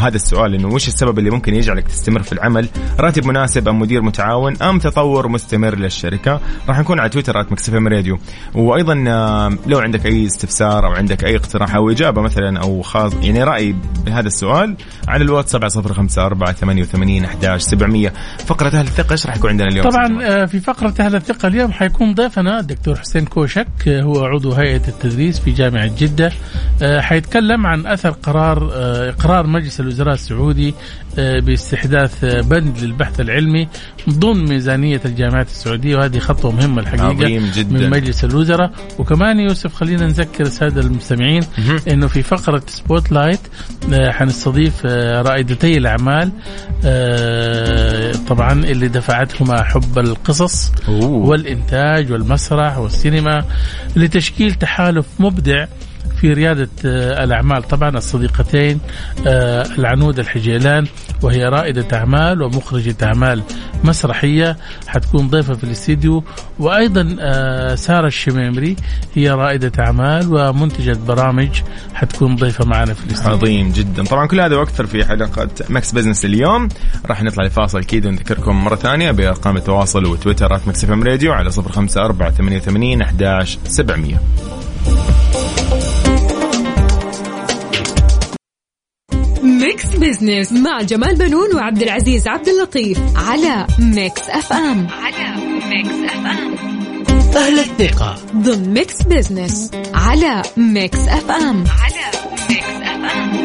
هذا 0.00 0.16
السؤال 0.16 0.54
إنه 0.54 0.68
وش 0.68 0.88
السبب 0.88 1.18
اللي 1.18 1.30
ممكن 1.30 1.54
يجعلك 1.54 1.88
تستمر 1.88 2.22
في 2.22 2.32
العمل؟ 2.32 2.68
راتب 3.00 3.26
مناسب 3.26 3.68
أم 3.68 3.78
مدير 3.78 4.02
متعاون؟ 4.02 4.62
أم 4.62 4.78
تطور 4.78 5.28
مستمر 5.28 5.74
للشركة؟ 5.78 6.40
راح 6.68 6.78
نكون 6.78 7.00
على 7.00 7.08
تويتر 7.08 7.38
@مكسفم 7.50 7.88
راديو. 7.88 8.18
وأيضا 8.54 9.04
آه، 9.08 9.56
لو 9.66 9.78
عندك 9.78 10.06
أي 10.06 10.26
استفسار 10.26 10.86
أو 10.86 10.92
عندك 10.92 11.24
أي 11.24 11.36
اقتراح 11.36 11.74
أو 11.74 11.90
إجابة 11.90 12.22
مثلا 12.22 12.60
أو 12.60 12.82
خاص 12.82 13.14
يعني 13.22 13.44
رأي 13.44 13.74
بهذا 14.06 14.26
السؤال 14.26 14.73
على 15.08 15.24
الواتس 15.24 15.50
7054 15.56 16.54
88 16.54 17.24
11 17.24 17.58
700 17.58 18.12
فقرة 18.46 18.68
أهل 18.68 18.86
الثقة 18.86 19.12
إيش 19.12 19.26
راح 19.26 19.36
يكون 19.36 19.50
عندنا 19.50 19.68
اليوم؟ 19.68 19.90
طبعا 19.90 20.22
آه، 20.22 20.44
في 20.44 20.60
فقرة 20.60 20.94
أهل 21.00 21.14
الثقة 21.16 21.48
اليوم 21.48 21.72
حيكون 21.72 22.14
ضيفنا 22.14 22.60
الدكتور 22.60 22.96
حسين 22.96 23.24
كوشك 23.24 23.88
آه، 23.88 24.02
هو 24.02 24.24
عضو 24.24 24.52
هيئة 24.52 24.88
التدريس 24.88 25.40
في 25.40 25.50
جامعة 25.50 25.90
جدة. 25.98 26.32
آه، 26.82 27.00
حيتكلم 27.00 27.66
عن 27.66 27.86
أثر 27.86 28.10
قرار 28.10 28.70
إقرار 29.08 29.46
مجلس 29.46 29.80
الوزراء 29.80 30.14
السعودي 30.14 30.74
باستحداث 31.16 32.24
بند 32.24 32.78
للبحث 32.78 33.20
العلمي 33.20 33.68
ضمن 34.10 34.48
ميزانية 34.48 35.00
الجامعات 35.04 35.46
السعودية. 35.46 35.96
وهذه 35.96 36.18
خطوة 36.18 36.52
مهمة 36.52 36.82
الحقيقة 36.82 37.04
عظيم 37.04 37.50
جدا. 37.54 37.72
من 37.78 37.90
مجلس 37.90 38.24
الوزراء. 38.24 38.70
وكمان 38.98 39.40
يوسف 39.40 39.74
خلينا 39.74 40.06
نذكر 40.06 40.44
السادة 40.44 40.80
المستمعين. 40.80 41.42
إنه 41.88 42.06
في 42.06 42.22
فقرة 42.22 42.62
spotlight 42.66 43.40
حنستضيف 43.92 44.63
آه، 44.86 45.22
رائدتي 45.22 45.76
الأعمال 45.78 46.32
آه، 46.84 48.12
طبعا 48.28 48.52
اللي 48.52 48.88
دفعتهما 48.88 49.62
حب 49.62 49.98
القصص. 49.98 50.72
والإنتاج 51.28 52.12
والمسرح 52.12 52.78
والسينما 52.78 53.44
لتشكيل 53.96 54.54
تحالف 54.54 55.06
مبدع 55.18 55.66
في 56.20 56.32
ريادة 56.32 56.68
آه، 56.86 57.24
الأعمال. 57.24 57.62
طبعا 57.62 57.88
الصديقتين 57.88 58.80
آه، 59.26 59.66
العنود 59.78 60.18
الحجيلان 60.18 60.86
وهي 61.22 61.44
رائدة 61.44 61.96
أعمال 61.98 62.42
ومخرجة 62.42 62.96
أعمال 63.02 63.42
مسرحية 63.84 64.56
حتكون 64.86 65.28
ضيفة 65.28 65.54
في 65.54 65.64
الاستديو. 65.64 66.24
وأيضا 66.58 67.16
آه، 67.20 67.74
سارة 67.74 68.06
الشميمري 68.06 68.76
هي 69.14 69.30
رائدة 69.30 69.72
أعمال 69.78 70.34
ومنتجة 70.34 70.98
برامج 71.06 71.48
حتكون 71.94 72.36
ضيفة 72.36 72.64
معنا 72.64 72.94
في 72.94 73.04
الاستديو. 73.06 73.32
عظيم 73.32 73.72
جدا. 73.72 74.04
طبعا 74.04 74.26
كل 74.26 74.40
هذا 74.40 74.56
وأكثر 74.56 74.86
في 74.86 75.04
حلقة 75.04 75.48
Mix 75.68 75.92
Business 75.92 76.24
اليوم. 76.24 76.68
راح 77.06 77.22
نطلع 77.22 77.44
لفاصل 77.44 77.78
أكيد 77.78 78.06
ونذكركم 78.06 78.64
مرة 78.64 78.76
ثانية 78.76 79.10
بأرقام 79.10 79.56
التواصل 79.56 80.04
وتويتر 80.06 80.54
إم 80.92 81.02
راديو 81.02 81.32
على 81.32 81.50
054 81.50 82.60
88 82.60 83.02
11 83.02 83.58
700 83.64 84.18
Mix 89.64 89.86
Business 89.86 90.52
مع 90.52 90.82
جمال 90.82 91.16
بنون 91.16 91.56
وعبد 91.56 91.82
العزيز 91.82 92.28
عبد 92.28 92.48
اللطيف 92.48 92.98
على 93.16 93.66
Mix 93.78 94.30
FM. 94.30 94.86
على 95.02 95.36
Mix 95.68 96.12
FM. 96.12 96.54
أهل 97.36 97.58
الثقة. 97.58 98.16
ضمن 98.36 98.72
Mix 98.74 99.02
Business 99.02 99.70
على 99.94 100.42
Mix 100.56 100.98
FM. 100.98 101.64
على 101.80 102.10
Mix 102.50 102.66
FM. 102.82 103.44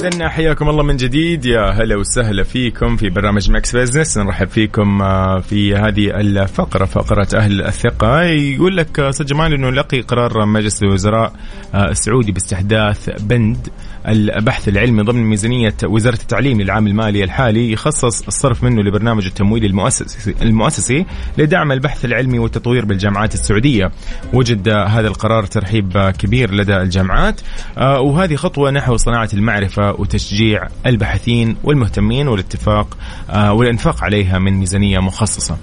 إذن 0.00 0.28
حياكم 0.28 0.68
الله 0.68 0.82
من 0.82 0.96
جديد. 0.96 1.44
يا 1.44 1.70
هلا 1.70 1.96
وسهلا 1.96 2.42
فيكم 2.42 2.96
في 2.96 3.10
برنامج 3.10 3.50
Mix 3.50 3.76
Business. 3.76 4.18
نرحب 4.18 4.48
فيكم 4.48 5.02
آه، 5.02 5.38
في 5.38 5.74
هذه 5.74 6.20
الفقرة 6.20 6.84
فقرة 6.84 7.28
أهل 7.34 7.62
الثقة. 7.62 8.22
يقول 8.22 8.76
لك 8.76 9.00
آه، 9.00 9.08
أستاذ 9.08 9.26
جمال 9.26 9.54
أنه 9.54 9.70
لقي 9.70 10.00
قرار 10.00 10.46
مجلس 10.46 10.82
الوزراء 10.82 11.32
آه، 11.74 11.90
السعودي 11.90 12.32
باستحداث 12.32 13.10
بند 13.22 13.68
البحث 14.08 14.68
العلمي 14.68 15.02
ضمن 15.02 15.24
ميزانية 15.24 15.74
وزارة 15.84 16.14
التعليم 16.14 16.60
للعام 16.60 16.86
المالي 16.86 17.24
الحالي 17.24 17.72
يخصص 17.72 18.26
الصرف 18.26 18.64
منه 18.64 18.82
لبرنامج 18.82 19.26
التمويل 19.26 19.64
المؤسسي 19.64 20.34
المؤسسي 20.42 21.06
لدعم 21.38 21.72
البحث 21.72 22.04
العلمي 22.04 22.38
والتطوير 22.38 22.84
بالجامعات 22.84 23.34
السعودية. 23.34 23.90
وجد 24.32 24.68
هذا 24.68 25.08
القرار 25.08 25.46
ترحيب 25.46 25.98
كبير 26.18 26.54
لدى 26.54 26.76
الجامعات. 26.76 27.40
آه، 27.78 28.00
وهذه 28.00 28.36
خطوة 28.36 28.70
نحو 28.70 28.96
صناعة 28.96 29.28
المعرفة 29.34 29.90
وتشجيع 29.92 30.68
الباحثين 30.86 31.56
والمهتمين 31.64 32.28
والاتفاق 32.28 32.96
آه، 33.30 33.52
والإنفاق 33.52 34.04
عليها 34.04 34.38
من 34.38 34.52
ميزانية 34.52 34.98
مخصصة. 34.98 35.56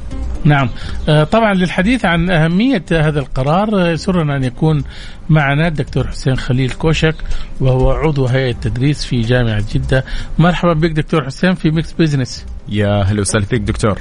نعم. 0.45 0.69
آه، 1.09 1.23
طبعا 1.23 1.53
للحديث 1.53 2.05
عن 2.05 2.29
أهمية 2.29 2.83
هذا 2.91 3.19
القرار 3.19 3.91
يسرنا 3.91 4.35
أن 4.35 4.43
يكون 4.43 4.83
معنا 5.29 5.67
الدكتور 5.67 6.07
حسين 6.07 6.35
خليل 6.35 6.71
كوشك 6.71 7.15
وهو 7.61 7.91
عضو 7.91 8.25
هيئة 8.25 8.51
التدريس 8.51 9.05
في 9.05 9.21
جامعة 9.21 9.63
جدة. 9.73 10.03
مرحبا 10.39 10.73
بك 10.73 10.91
دكتور 10.91 11.23
حسين 11.25 11.53
في 11.53 11.71
Mix 11.71 11.93
Business 11.93 12.45
يا 12.69 13.03
هلا 13.03 13.21
وسهلا 13.21 13.45
فيك 13.45 13.61
دكتور. 13.61 13.97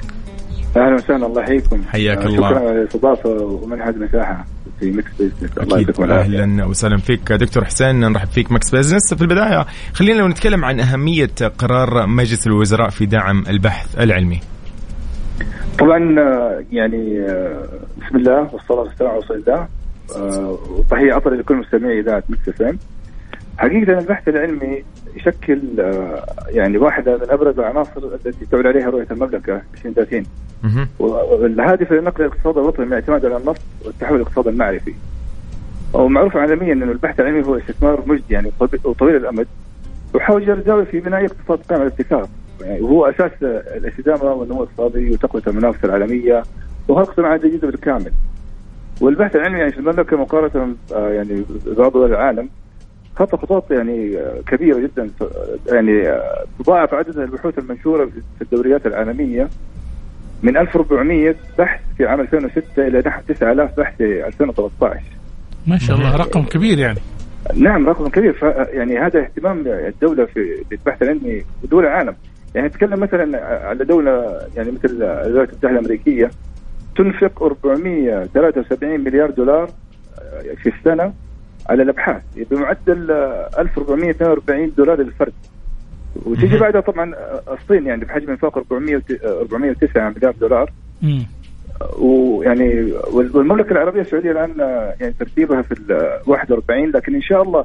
أهلا 0.76 0.94
وسهلا 0.94 1.26
الله 1.26 1.42
يحييكم. 1.42 1.82
حياك 1.88 2.26
الله. 2.26 2.48
شكرا 2.48 2.58
على 2.58 2.72
الاستضافة 2.72 3.30
ومنحة 3.30 3.90
مساحة 3.90 4.46
في 4.80 4.88
الله 4.88 5.02
أكيد. 5.60 5.70
يعطيكم 5.70 6.04
العافية. 6.04 6.42
أهلا 6.42 6.64
وسهلا 6.64 6.96
فيك 6.96 7.32
دكتور 7.32 7.64
حسين 7.64 8.00
نرحب 8.00 8.28
فيك 8.28 8.52
Mix 8.52 8.70
Business 8.70 9.14
في 9.14 9.22
البداية 9.22 9.66
خلينا 9.92 10.18
لو 10.18 10.28
نتكلم 10.28 10.64
عن 10.64 10.80
أهمية 10.80 11.30
قرار 11.58 12.06
مجلس 12.06 12.46
الوزراء 12.46 12.88
في 12.90 13.06
دعم 13.06 13.44
البحث 13.48 13.98
العلمي. 13.98 14.40
طبعا 15.78 15.98
يعني 16.72 17.20
آه، 17.20 17.68
بسم 18.06 18.16
الله 18.16 18.48
والصلاة 18.52 18.80
والسلام 18.80 19.10
على 19.10 19.20
رسول 19.20 19.36
الله. 19.36 19.68
وتحيه 20.70 21.12
عطري 21.12 21.36
لكل 21.36 21.54
مستمعي 21.54 22.00
إذاعة 22.00 22.22
إم 22.30 22.78
حقيقة 23.58 23.98
البحث 23.98 24.28
العلمي 24.28 24.84
يشكل 25.16 25.60
آه، 25.80 26.24
يعني 26.48 26.78
واحدة 26.78 27.16
من 27.16 27.30
أبرز 27.30 27.58
العناصر 27.58 28.14
التي 28.14 28.46
تعول 28.46 28.66
عليها 28.66 28.90
رؤية 28.90 29.06
المملكة 29.10 29.62
2030 29.74 30.24
مهم. 30.62 30.88
والهادف 30.98 31.92
لنقل 31.92 32.24
الاقتصاد 32.24 32.58
الوطني 32.58 32.86
من 32.86 32.92
الاعتماد 32.92 33.26
على 33.26 33.36
النفط 33.36 33.60
والتحول 33.84 34.18
للاقتصاد 34.18 34.48
المعرفي. 34.48 34.94
ومعروف 35.92 36.36
عالميا 36.36 36.72
انه 36.72 36.92
البحث 36.92 37.20
العلمي 37.20 37.46
هو 37.46 37.56
استثمار 37.56 38.02
مجدي 38.06 38.34
يعني 38.34 38.52
وطويل 38.84 39.16
الأمد 39.16 39.46
وحوجر 40.14 40.52
الزاويه 40.52 40.84
في 40.84 41.00
بناء 41.00 41.24
اقتصاد 41.24 41.58
قائم 41.58 41.80
على 41.80 41.82
الابتكار 41.82 42.28
يعني 42.60 42.80
وهو 42.80 43.06
أساس 43.06 43.30
الاستدامة 43.42 44.24
والنمو 44.24 44.62
الاقتصادي 44.62 45.10
وتقوية 45.10 45.42
المنافسه 45.46 45.84
العالمية 45.84 46.42
وخلق 46.88 47.16
صناعه 47.16 47.36
جديده 47.36 47.68
بالكامل. 47.68 48.12
والبحث 49.02 49.36
العلمي 49.36 49.58
يعني 49.58 49.72
في 49.72 49.78
المملكة 49.78 50.16
مقارنة 50.16 50.74
آه، 50.94 51.08
يعني 51.08 51.44
ببعض 51.66 51.92
دول 51.92 52.10
العالم 52.10 52.48
خطى 53.16 53.36
خطوات 53.36 53.70
يعني 53.70 54.18
آه، 54.18 54.40
كبيرة 54.46 54.78
جدا 54.78 55.10
يعني 55.72 56.08
آه، 56.08 56.44
تضاعف 56.58 56.94
عدد 56.94 57.18
البحوث 57.18 57.58
المنشورة 57.58 58.04
في 58.38 58.42
الدوريات 58.42 58.86
العالمية. 58.86 59.48
من 60.42 60.56
1400 60.56 61.34
بحث 61.58 61.80
في 61.96 62.06
عام 62.06 62.20
2006 62.20 62.86
إلى 62.86 63.02
نحو 63.06 63.20
9000 63.28 63.76
بحث 63.76 63.96
في 63.96 64.26
2013 64.26 65.00
ما 65.66 65.78
شاء 65.78 65.96
الله 65.96 66.16
رقم 66.16 66.42
كبير 66.42 66.78
يعني. 66.78 66.98
نعم 67.54 67.88
رقم 67.88 68.08
كبير. 68.08 68.36
يعني 68.72 68.98
هذا 68.98 69.20
اهتمام 69.20 69.64
الدولة 69.66 70.24
في 70.24 70.64
البحث 70.72 71.02
العلمي 71.02 71.42
ودول 71.64 71.86
العالم. 71.86 72.14
يعني 72.54 72.66
نتكلم 72.66 73.00
مثلا 73.00 73.46
على 73.68 73.84
دولة 73.84 74.40
يعني 74.56 74.70
مثل 74.70 75.02
الولايات 75.02 75.48
المتحده 75.48 75.70
الأمريكية. 75.70 76.30
تنفق 76.96 77.42
473 77.42 79.00
مليار 79.00 79.30
دولار 79.30 79.70
في 80.62 80.72
السنة 80.78 81.12
على 81.68 81.82
الأبحاث. 81.82 82.22
بمعدل 82.50 83.10
1442 83.58 84.72
دولار 84.76 85.02
للفرد. 85.02 85.32
وتيجي 86.26 86.58
بعدها 86.58 86.80
طبعا 86.80 87.14
الصين 87.52 87.86
يعني 87.86 88.04
بحجم 88.04 88.30
انفاق 88.30 88.58
400 88.58 89.02
409 89.24 90.10
مليار 90.16 90.34
دولار. 90.40 90.72
ويعني 91.98 92.92
والمملكة 93.12 93.72
العربية 93.72 94.00
السعودية 94.00 94.30
الآن 94.30 94.54
يعني 95.00 95.12
ترتيبها 95.12 95.62
في 95.62 95.72
ال 95.72 96.20
41 96.26 96.90
لكن 96.90 97.14
إن 97.14 97.22
شاء 97.22 97.42
الله 97.42 97.64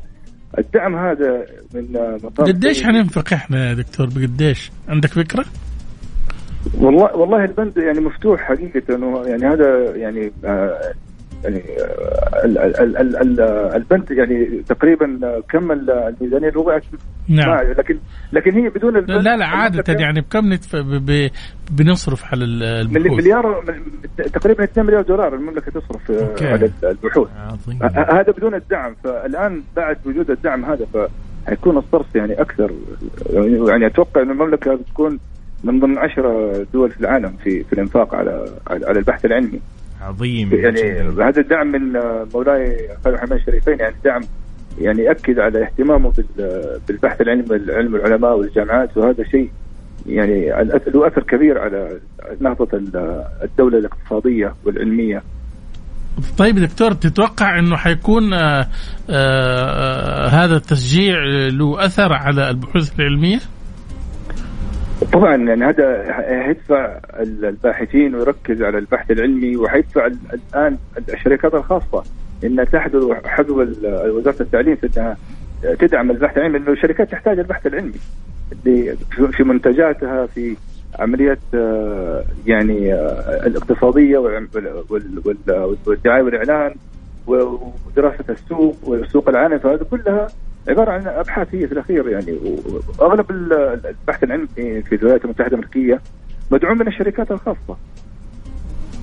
الدعم 0.57 0.95
هذا 0.95 1.45
من 1.73 1.83
مطار 2.23 2.47
قديش 2.47 2.83
حننفق 2.83 3.33
إحنا 3.33 3.69
يا 3.69 3.73
دكتور؟ 3.73 4.07
بقديش؟ 4.07 4.71
عندك 4.89 5.09
فكرة؟ 5.09 5.45
والله 6.81 7.15
والله 7.15 7.45
البند 7.45 7.77
يعني 7.77 7.99
مفتوح 7.99 8.41
حقيقة 8.41 8.95
إنه 8.95 9.23
يعني 9.25 9.45
هذا 9.45 9.95
يعني 9.95 10.31
آه 10.45 10.93
يعني 11.43 11.63
البنت 13.75 14.11
يعني 14.11 14.63
تقريبا 14.69 15.41
كمل 15.49 15.89
الميزانية 15.89 16.49
الربع 16.49 16.79
نعم. 17.29 17.59
لكن 17.77 17.97
لكن 18.33 18.51
هي 18.51 18.69
بدون 18.69 18.93
لا 18.93 19.37
لا 19.37 19.45
عادة 19.45 19.93
يعني 19.93 20.21
بكم 20.21 20.53
نتف... 20.53 20.75
ب... 20.75 21.29
بنصرف 21.71 22.25
على 22.25 22.45
البحوث؟ 22.45 23.19
مليار 23.19 23.63
تقريبا 24.33 24.63
2 24.63 24.87
مليار 24.87 25.01
دولار 25.01 25.35
المملكة 25.35 25.71
تصرف 25.71 26.11
أوكي. 26.11 26.47
على 26.47 26.71
البحوث. 26.83 27.27
هذا 27.95 28.31
بدون 28.37 28.55
الدعم. 28.55 28.95
فالآن 29.03 29.63
بعد 29.75 29.97
وجود 30.05 30.31
الدعم 30.31 30.65
هذا 30.65 30.85
فحيكون 31.45 31.77
الصرف 31.77 32.15
يعني 32.15 32.41
أكثر. 32.41 32.71
يعني 33.69 33.87
أتوقع 33.87 34.21
إن 34.21 34.31
المملكة 34.31 34.75
بتكون 34.75 35.19
من 35.63 35.79
ضمن 35.79 35.97
عشرة 35.97 36.65
دول 36.73 36.91
في 36.91 36.99
العالم 36.99 37.33
في 37.43 37.63
في 37.63 37.73
الإنفاق 37.73 38.15
على 38.15 38.45
على 38.67 38.99
البحث 38.99 39.25
العلمي. 39.25 39.59
عظيم. 40.01 40.53
يعني 40.53 40.81
هذا 41.01 41.41
الدعم 41.41 41.67
من 41.67 41.99
مولاي 42.33 42.89
خالد 43.05 43.17
حماد 43.17 43.31
الشريفين 43.31 43.79
يعني 43.79 43.95
دعم 44.05 44.21
يعني 44.81 45.03
ياكد 45.03 45.39
على 45.39 45.63
اهتمامه 45.63 46.13
بالبحث 46.87 47.21
العلمي 47.21 47.73
علم 47.73 47.95
العلماء 47.95 48.37
والجامعات 48.37 48.97
وهذا 48.97 49.23
شيء 49.23 49.49
يعني 50.05 50.45
له 50.87 51.07
أثر 51.07 51.23
كبير 51.23 51.59
على 51.59 51.99
نهضة 52.39 52.67
الدولة 53.43 53.77
الاقتصادية 53.77 54.53
والعلمية. 54.65 55.23
طيب 56.37 56.59
دكتور 56.59 56.91
تتوقع 56.91 57.59
إنه 57.59 57.75
حيكون 57.75 58.33
آآ 58.33 58.39
آه، 58.39 58.67
آآ 59.09 60.25
آه، 60.25 60.27
هذا 60.27 60.55
التشجيع 60.55 61.15
له 61.51 61.85
أثر 61.85 62.13
على 62.13 62.49
البحوث 62.49 62.99
العلمية؟ 62.99 63.39
طبعا 65.17 65.35
يعني 65.35 65.65
هذا 65.65 66.03
هيدفع 66.47 66.99
الباحثين 67.19 68.15
ويركز 68.15 68.61
على 68.63 68.77
البحث 68.77 69.11
العلمي 69.11 69.57
وحيدفع 69.57 70.07
الآن 70.33 70.77
الشركات 71.13 71.53
الخاصة 71.53 72.03
إنها 72.43 72.65
تحدث 72.65 73.03
حذو 73.25 73.61
وزارة 73.87 74.41
التعليم 74.41 74.75
في 74.75 74.89
انها 74.97 75.17
تدعم 75.79 76.11
البحث 76.11 76.37
العلمي 76.37 76.59
لأنه 76.59 76.71
الشركات 76.71 77.11
تحتاج 77.11 77.39
البحث 77.39 77.67
العلمي 77.67 77.99
في 79.31 79.43
منتجاتها 79.43 80.25
في 80.25 80.55
عمليات 80.99 81.39
آه، 81.53 82.23
يعني 82.45 82.93
آه، 82.93 83.47
الاقتصادية 83.47 84.17
والدعاية 85.87 86.21
والإعلان 86.21 86.75
ودراسة 87.27 88.25
السوق 88.29 88.75
والسوق 88.83 89.29
العالمي 89.29 89.59
فهذه 89.59 89.85
كلها 89.91 90.27
عبارة 90.67 90.91
عن 90.91 91.07
أبحاث 91.07 91.47
هي 91.55 91.67
في 91.67 91.73
الأخير 91.73 92.09
يعني 92.09 92.37
وأغلب 92.99 93.31
البحث 93.31 94.23
العلمي 94.23 94.47
في 94.81 94.95
الولايات 94.95 95.25
المتحدة 95.25 95.47
الأمريكية 95.47 96.01
مدعوم 96.51 96.77
من 96.77 96.87
الشركات 96.87 97.31
الخاصة. 97.31 97.77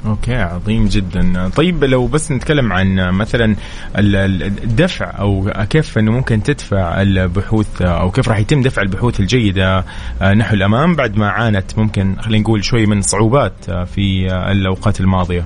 أوكي 0.06 0.34
عظيم 0.34 0.86
جدا 0.86 1.48
طيب 1.48 1.84
لو 1.84 2.06
بس 2.06 2.32
نتكلم 2.32 2.72
عن 2.72 3.10
مثلا 3.10 3.56
الدفع 3.98 5.20
أو 5.20 5.50
كيف 5.70 5.98
إنه 5.98 6.12
ممكن 6.12 6.42
تدفع 6.42 7.02
البحوث 7.02 7.82
أو 7.82 8.10
كيف 8.10 8.28
راح 8.28 8.38
يتم 8.38 8.62
دفع 8.62 8.82
البحوث 8.82 9.20
الجيدة 9.20 9.84
نحو 10.22 10.54
الأمام 10.54 10.94
بعد 10.94 11.16
ما 11.16 11.28
عانت 11.28 11.78
ممكن 11.78 12.16
خلينا 12.20 12.42
نقول 12.42 12.64
شوي 12.64 12.86
من 12.86 13.02
صعوبات 13.02 13.70
في 13.70 14.26
الأوقات 14.52 15.00
الماضية 15.00 15.44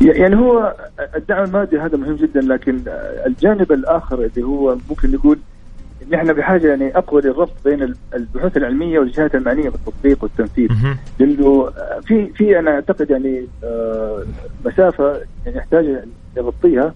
يعني 0.00 0.36
هو 0.36 0.74
الدعم 1.16 1.44
المادي 1.44 1.78
هذا 1.78 1.96
مهم 1.96 2.16
جدا 2.16 2.40
لكن 2.40 2.80
الجانب 3.26 3.72
الآخر 3.72 4.24
اللي 4.24 4.42
هو 4.46 4.76
ممكن 4.90 5.10
نقول 5.12 5.38
إن 6.08 6.14
إحنا 6.14 6.32
بحاجة 6.32 6.68
يعني 6.68 6.98
أقوى 6.98 7.22
للربط 7.22 7.52
بين 7.64 7.94
البحوث 8.14 8.56
العلمية 8.56 8.98
والجهات 8.98 9.34
المعنية 9.34 9.68
بالتطبيق 9.68 10.22
والتنفيذ. 10.22 10.68
لأنه 11.18 11.70
في 12.06 12.26
في 12.26 12.58
أنا 12.58 12.70
أعتقد 12.70 13.10
يعني 13.10 13.46
آه، 13.64 14.22
مسافة 14.64 15.20
يعني 15.46 15.58
يحتاج 15.58 15.98
نغطيها 16.36 16.94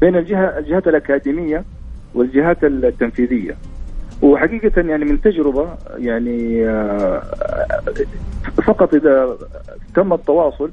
بين 0.00 0.16
الجهة 0.16 0.58
الجهات 0.58 0.88
الأكاديمية 0.88 1.64
والجهات 2.14 2.64
التنفيذية. 2.64 3.56
وحقيقة 4.22 4.80
يعني 4.80 5.04
من 5.04 5.20
تجربة 5.20 5.68
يعني 5.96 6.68
آه، 6.68 7.22
فقط 8.66 8.94
إذا 8.94 9.36
تم 9.94 10.12
التواصل 10.12 10.70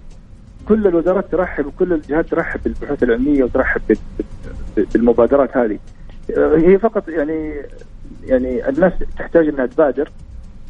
كل 0.67 0.87
الوزارات 0.87 1.25
ترحب 1.31 1.65
وكل 1.65 1.93
الجهات 1.93 2.25
ترحب 2.27 2.59
بالبحوث 2.63 3.03
العلمية 3.03 3.43
وترحب 3.43 3.81
بالمبادرات 4.77 5.57
هذه. 5.57 5.79
هي 6.37 6.77
فقط 6.77 7.09
يعني 7.09 7.53
يعني 8.23 8.69
الناس 8.69 8.93
تحتاج 9.17 9.47
إنها 9.47 9.65
تبادر 9.65 10.11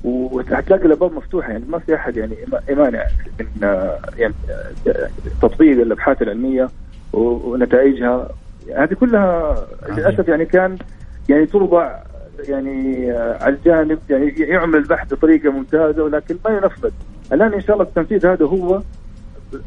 وهتلاقي 0.03 0.85
الابواب 0.85 1.13
مفتوحه 1.13 1.51
يعني 1.51 1.65
ما 1.69 1.79
في 1.79 1.95
أحد 1.95 2.17
يعني 2.17 2.35
يمانع 2.69 3.05
من 3.39 3.69
يعني 4.17 4.33
تطبيق 5.41 5.81
الأبحاث 5.81 6.21
العلمية 6.21 6.69
ونتائجها. 7.13 8.29
هذه 8.75 8.93
كلها 8.93 9.55
للأسف 9.89 10.27
يعني 10.27 10.45
كان 10.45 10.77
يعني 11.29 11.45
توضع 11.45 11.95
يعني 12.47 13.11
على 13.11 13.55
الجانب 13.55 13.99
يعني 14.09 14.29
يعمل 14.37 14.79
البحث 14.79 15.13
بطريقة 15.13 15.49
ممتازة 15.49 16.03
ولكن 16.03 16.35
ما 16.45 16.51
ينفذ. 16.51 16.91
الآن 17.33 17.53
إن 17.53 17.61
شاء 17.61 17.75
الله 17.75 17.87
التنفيذ 17.87 18.27
هذا 18.27 18.45
هو 18.45 18.81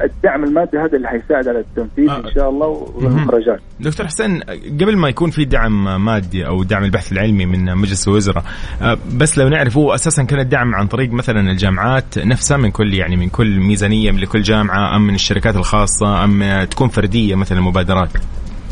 الدعم 0.01 0.43
المادي 0.43 0.77
هذا 0.77 0.97
اللي 0.97 1.07
حيساعد 1.07 1.47
على 1.47 1.59
التنفيذ 1.59 2.09
آه. 2.09 2.17
إن 2.17 2.31
شاء 2.31 2.49
الله 2.49 2.67
والمخرجات. 2.95 3.59
دكتور 3.79 4.05
حسين 4.05 4.39
قبل 4.81 4.97
ما 4.97 5.09
يكون 5.09 5.29
في 5.29 5.45
دعم 5.45 6.05
مادي 6.05 6.47
أو 6.47 6.63
دعم 6.63 6.83
البحث 6.83 7.11
العلمي 7.11 7.45
من 7.45 7.75
مجلس 7.75 8.07
الوزراء 8.07 8.43
آه، 8.81 8.97
بس 9.17 9.37
لو 9.37 9.49
نعرف 9.49 9.77
هو 9.77 9.93
أساسا 9.93 10.23
كان 10.23 10.39
الدعم 10.39 10.75
عن 10.75 10.87
طريق 10.87 11.11
مثلا 11.11 11.51
الجامعات 11.51 12.19
نفسها 12.19 12.57
من 12.57 12.71
كل 12.71 12.93
يعني 12.93 13.15
من 13.15 13.29
كل 13.29 13.59
ميزانية 13.59 14.11
من 14.11 14.19
لكل 14.19 14.41
جامعة 14.41 14.95
أم 14.95 15.07
من 15.07 15.15
الشركات 15.15 15.55
الخاصة 15.55 16.23
أم 16.23 16.63
تكون 16.63 16.87
فردية 16.87 17.35
مثلا 17.35 17.57
المبادرات؟ 17.57 18.09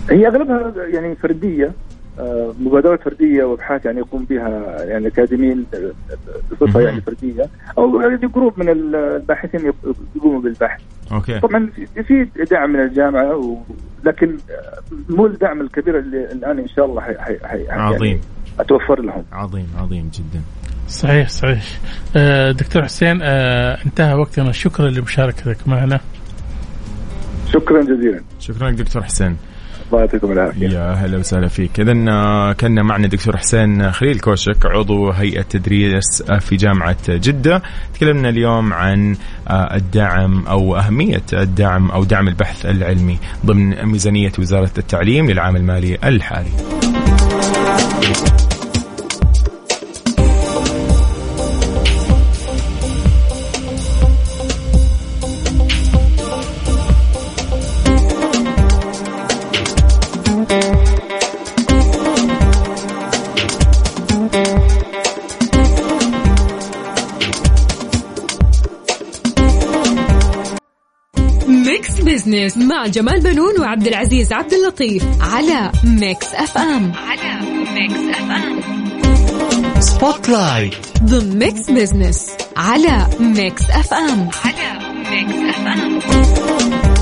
هي 0.09 0.27
أغلبها 0.27 0.73
يعني 0.93 1.15
فردية 1.15 1.71
مبادرات 2.59 3.01
فردية 3.03 3.43
وابحاث 3.43 3.85
يعني 3.85 3.97
يقوم 3.97 4.25
بها 4.29 4.83
يعني 4.83 5.07
اكاديميين 5.07 5.65
بصفة 6.51 6.79
يعني 6.79 7.01
فردية 7.01 7.49
أو 7.77 8.01
يعني 8.01 8.17
group 8.17 8.59
من 8.59 8.69
الباحثين 8.69 9.73
يقوموا 10.15 10.41
بالبحث. 10.41 10.81
okay. 11.11 11.39
طبعا 11.39 11.69
في 12.07 12.27
دعم 12.51 12.69
من 12.69 12.79
الجامعة 12.79 13.63
لكن 14.03 14.37
مو 15.09 15.25
الدعم 15.25 15.61
الكبير 15.61 15.99
اللي 15.99 16.31
الآن 16.31 16.59
إن 16.59 16.67
شاء 16.67 16.85
الله 16.85 17.01
حي 17.01 17.13
حي 17.19 17.37
حي 17.43 17.69
عظيم 17.69 18.07
يعني 18.07 18.21
أتوفر 18.59 19.01
لهم. 19.01 19.23
عظيم 19.31 19.67
عظيم 19.77 20.11
جدا. 20.13 20.41
صحيح 20.87 21.29
صحيح. 21.29 21.63
آه 22.15 22.51
دكتور 22.51 22.83
حسين 22.83 23.19
آه 23.21 23.77
انتهى 23.85 24.13
وقتنا 24.13 24.51
شكرا 24.51 24.89
لمشاركتك 24.89 25.67
معنا. 25.67 25.99
شكرا 27.47 27.81
جزيلا. 27.81 28.21
شكرا 28.39 28.69
لك 28.69 28.77
دكتور 28.77 29.03
حسين. 29.03 29.37
الله 29.93 29.99
يعطيكم 29.99 30.31
العافية. 30.31 30.69
يا 30.69 30.91
أهلا 30.91 31.17
وسهلا 31.17 31.47
فيك. 31.47 31.79
اذا 31.79 32.05
آه، 32.09 32.53
كان 32.53 32.85
معنا 32.85 33.07
دكتور 33.07 33.37
حسين 33.37 33.91
خليل 33.91 34.19
كوشك 34.19 34.65
عضو 34.65 35.09
هيئة 35.11 35.41
تدريس 35.41 36.23
في 36.39 36.55
جامعة 36.55 36.97
جدة. 37.09 37.61
تكلمنا 37.93 38.29
اليوم 38.29 38.73
عن 38.73 39.15
آه، 39.47 39.75
الدعم 39.75 40.47
أو 40.47 40.77
أهمية 40.77 41.23
الدعم 41.33 41.91
أو 41.91 42.03
دعم 42.03 42.27
البحث 42.27 42.65
العلمي 42.65 43.19
ضمن 43.45 43.85
ميزانية 43.85 44.31
وزارة 44.39 44.71
التعليم 44.77 45.31
للعام 45.31 45.55
المالي 45.55 45.97
الحالي. 46.03 46.49
Business 72.47 72.57
مع 72.57 72.87
جمال 72.87 73.21
بنون 73.21 73.59
وعبد 73.59 73.87
العزيز 73.87 74.33
عبد 74.33 74.53
اللطيف 74.53 75.03
على 75.21 75.71
Mix 75.83 76.33
FM 76.33 76.91
على 77.07 77.39
Mix 77.73 78.17
FM 78.17 78.59
spotlight 79.79 80.73
ضمن 81.03 81.39
Mix 81.39 81.69
Business 81.69 82.27
على 82.57 83.07
Mix 83.19 83.69
FM 83.69 84.29
على 84.45 84.79
Mix 85.11 85.55
FM 85.55 86.96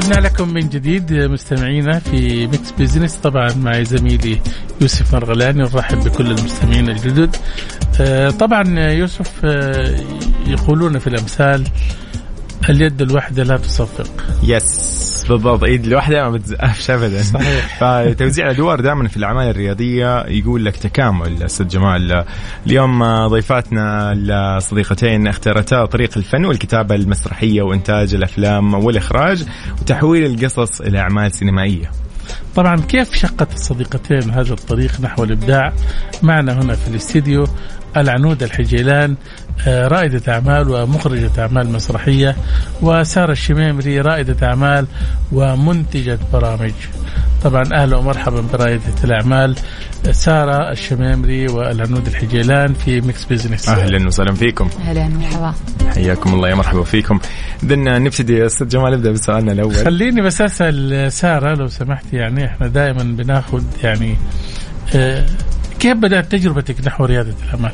عدنا 0.00 0.20
لكم 0.20 0.48
من 0.48 0.68
جديد 0.68 1.12
مستمعينا 1.12 1.98
في 1.98 2.46
Mix 2.46 2.70
Business 2.78 3.14
طبعا 3.14 3.48
مع 3.54 3.82
زميلي 3.82 4.40
يوسف 4.80 5.14
مرغلاني 5.14 5.62
نرحب 5.62 6.04
بكل 6.04 6.26
المستمعين 6.26 6.88
الجدد. 6.88 7.36
آه، 8.00 8.30
طبعا 8.30 8.80
يوسف 8.90 9.30
آه، 9.44 10.00
يقولون 10.46 10.98
في 10.98 11.06
الأمثال 11.06 11.64
اليد 12.68 13.02
الواحدة 13.02 13.42
لا 13.42 13.56
تصفق. 13.56 14.10
yes 14.42 15.09
بالضبط. 15.30 15.64
ايد 15.64 15.86
الواحده 15.86 16.22
ما 16.22 16.30
بتزقفش 16.30 16.90
ابدا. 16.90 17.22
صحيح. 17.22 17.78
فتوزيع 17.80 18.46
الأدوار 18.46 18.80
دائما 18.80 19.08
في 19.08 19.16
الاعمال 19.16 19.50
الريادية 19.50 20.26
يقول 20.26 20.64
لك 20.64 20.76
تكامل. 20.76 21.42
أستاذ 21.42 21.68
جمال 21.68 22.24
اليوم 22.66 23.26
ضيفاتنا 23.26 24.12
الصديقتين 24.56 25.26
اختارتا 25.26 25.84
طريق 25.84 26.10
الفن 26.16 26.44
والكتابة 26.44 26.94
المسرحية 26.94 27.62
وإنتاج 27.62 28.14
الأفلام 28.14 28.74
والإخراج 28.74 29.44
وتحويل 29.80 30.24
القصص 30.26 30.80
إلى 30.80 30.98
أعمال 30.98 31.32
سينمائية. 31.32 31.90
طبعا 32.56 32.76
كيف 32.76 33.14
شقت 33.14 33.54
الصديقتين 33.54 34.30
هذا 34.30 34.52
الطريق 34.52 35.00
نحو 35.00 35.24
الإبداع؟ 35.24 35.72
معنا 36.22 36.52
هنا 36.52 36.74
في 36.74 36.88
الاستديو 36.88 37.46
العنود 37.96 38.42
الحجيلان 38.42 39.16
رائدة 39.66 40.32
أعمال 40.32 40.70
ومخرجة 40.70 41.30
أعمال 41.38 41.72
مسرحية 41.72 42.36
وسارة 42.82 43.32
الشميمري 43.32 44.00
رائدة 44.00 44.46
أعمال 44.46 44.86
ومنتجة 45.32 46.18
برامج. 46.32 46.72
طبعا 47.44 47.64
أهلا 47.72 47.96
ومرحبا 47.96 48.40
برائدة 48.52 48.82
الأعمال 49.04 49.56
سارة 50.10 50.72
الشميمري 50.72 51.46
والعنود 51.48 52.06
الحجيلان 52.06 52.74
في 52.74 53.00
Mix 53.00 53.24
Business 53.24 53.68
أهلا 53.68 54.06
وسهلا 54.06 54.34
فيكم. 54.34 54.70
أهلا 54.80 55.08
مرحبا 55.08 55.54
حياكم 55.94 56.34
الله 56.34 56.48
يا 56.48 56.54
مرحبا 56.54 56.82
فيكم. 56.82 57.20
اذا 57.62 57.76
نبتدي 57.76 58.36
يا 58.38 58.46
أستاذ 58.46 58.68
جمال 58.68 58.94
ابدا 58.94 59.10
بسؤالنا 59.12 59.52
الأول. 59.52 59.74
خليني 59.74 60.22
بس 60.22 60.40
أسأل 60.40 61.12
سارة 61.12 61.54
لو 61.54 61.66
سمحت 61.66 62.12
يعني 62.12 62.44
إحنا 62.44 62.66
دائما 62.66 63.02
بناخذ 63.02 63.62
يعني 63.82 64.16
آه، 64.94 65.26
كيف 65.80 65.96
بدأت 65.96 66.32
تجربتك 66.32 66.86
نحو 66.86 67.04
ريادة 67.04 67.34
الأعمال؟ 67.44 67.72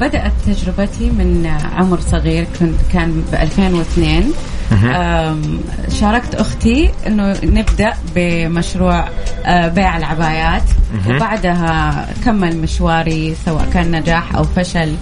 بدأت 0.00 0.32
تجربتي 0.46 1.10
من 1.10 1.46
عمر 1.76 2.00
صغير 2.00 2.46
كنت 2.60 2.74
كان 2.92 3.24
ب 3.32 3.34
2002 3.34 4.32
أم، 4.72 5.60
شاركت 6.00 6.34
أختي 6.34 6.90
أنه 7.06 7.36
نبدأ 7.44 7.92
بمشروع 8.14 9.08
أه، 9.44 9.68
بيع 9.68 9.96
العبايات. 9.96 10.62
وبعدها 11.16 12.06
كمل 12.24 12.56
مشواري 12.56 13.34
سواء 13.44 13.68
كان 13.72 13.90
نجاح 13.90 14.34
أو 14.36 14.44
فشل. 14.44 14.94